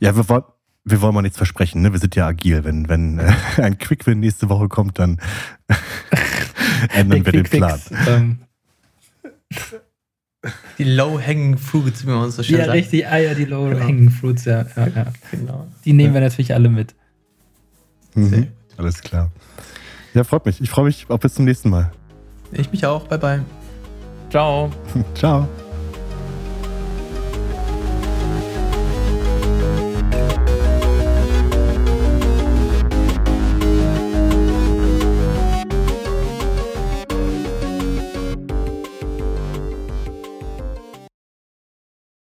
Ja, 0.00 0.16
wir, 0.16 0.28
wollen, 0.28 0.42
wir 0.84 1.00
wollen 1.00 1.14
mal 1.14 1.22
nichts 1.22 1.36
versprechen, 1.36 1.82
ne? 1.82 1.92
Wir 1.92 2.00
sind 2.00 2.16
ja 2.16 2.26
agil. 2.26 2.64
Wenn, 2.64 2.88
wenn 2.88 3.18
äh, 3.18 3.32
ein 3.58 3.78
Quick-Win 3.78 4.18
nächste 4.18 4.48
Woche 4.48 4.68
kommt, 4.68 4.98
dann 4.98 5.20
ändern 6.88 7.24
wir 7.24 7.32
den 7.32 7.44
Plan. 7.44 7.80
Ähm. 8.08 8.38
Die 10.78 10.84
Low-Hanging 10.84 11.58
Fruits, 11.58 12.04
wie 12.04 12.10
man 12.10 12.24
uns 12.24 12.36
so 12.36 12.42
schön 12.42 12.58
ja, 12.58 12.64
sagt. 12.64 12.74
Ja, 12.74 12.80
richtig. 12.80 13.06
Ah 13.06 13.18
ja, 13.18 13.34
die 13.34 13.44
Low-Hanging 13.44 14.10
Fruits, 14.10 14.46
ja. 14.46 14.66
ja, 14.76 14.86
ja. 14.88 15.06
Genau. 15.30 15.68
Die 15.84 15.92
nehmen 15.92 16.14
wir 16.14 16.20
natürlich 16.20 16.52
alle 16.52 16.68
mit. 16.68 16.94
Mhm. 18.14 18.48
Alles 18.76 19.00
klar. 19.00 19.30
Ja, 20.14 20.24
freut 20.24 20.46
mich. 20.46 20.60
Ich 20.60 20.70
freue 20.70 20.86
mich 20.86 21.06
auch 21.08 21.18
bis 21.18 21.34
zum 21.34 21.44
nächsten 21.44 21.70
Mal. 21.70 21.92
Ich 22.52 22.70
mich 22.72 22.86
auch. 22.86 23.06
Bye, 23.08 23.18
bye. 23.18 23.40
Ciao. 24.30 24.70
Ciao. 25.14 25.48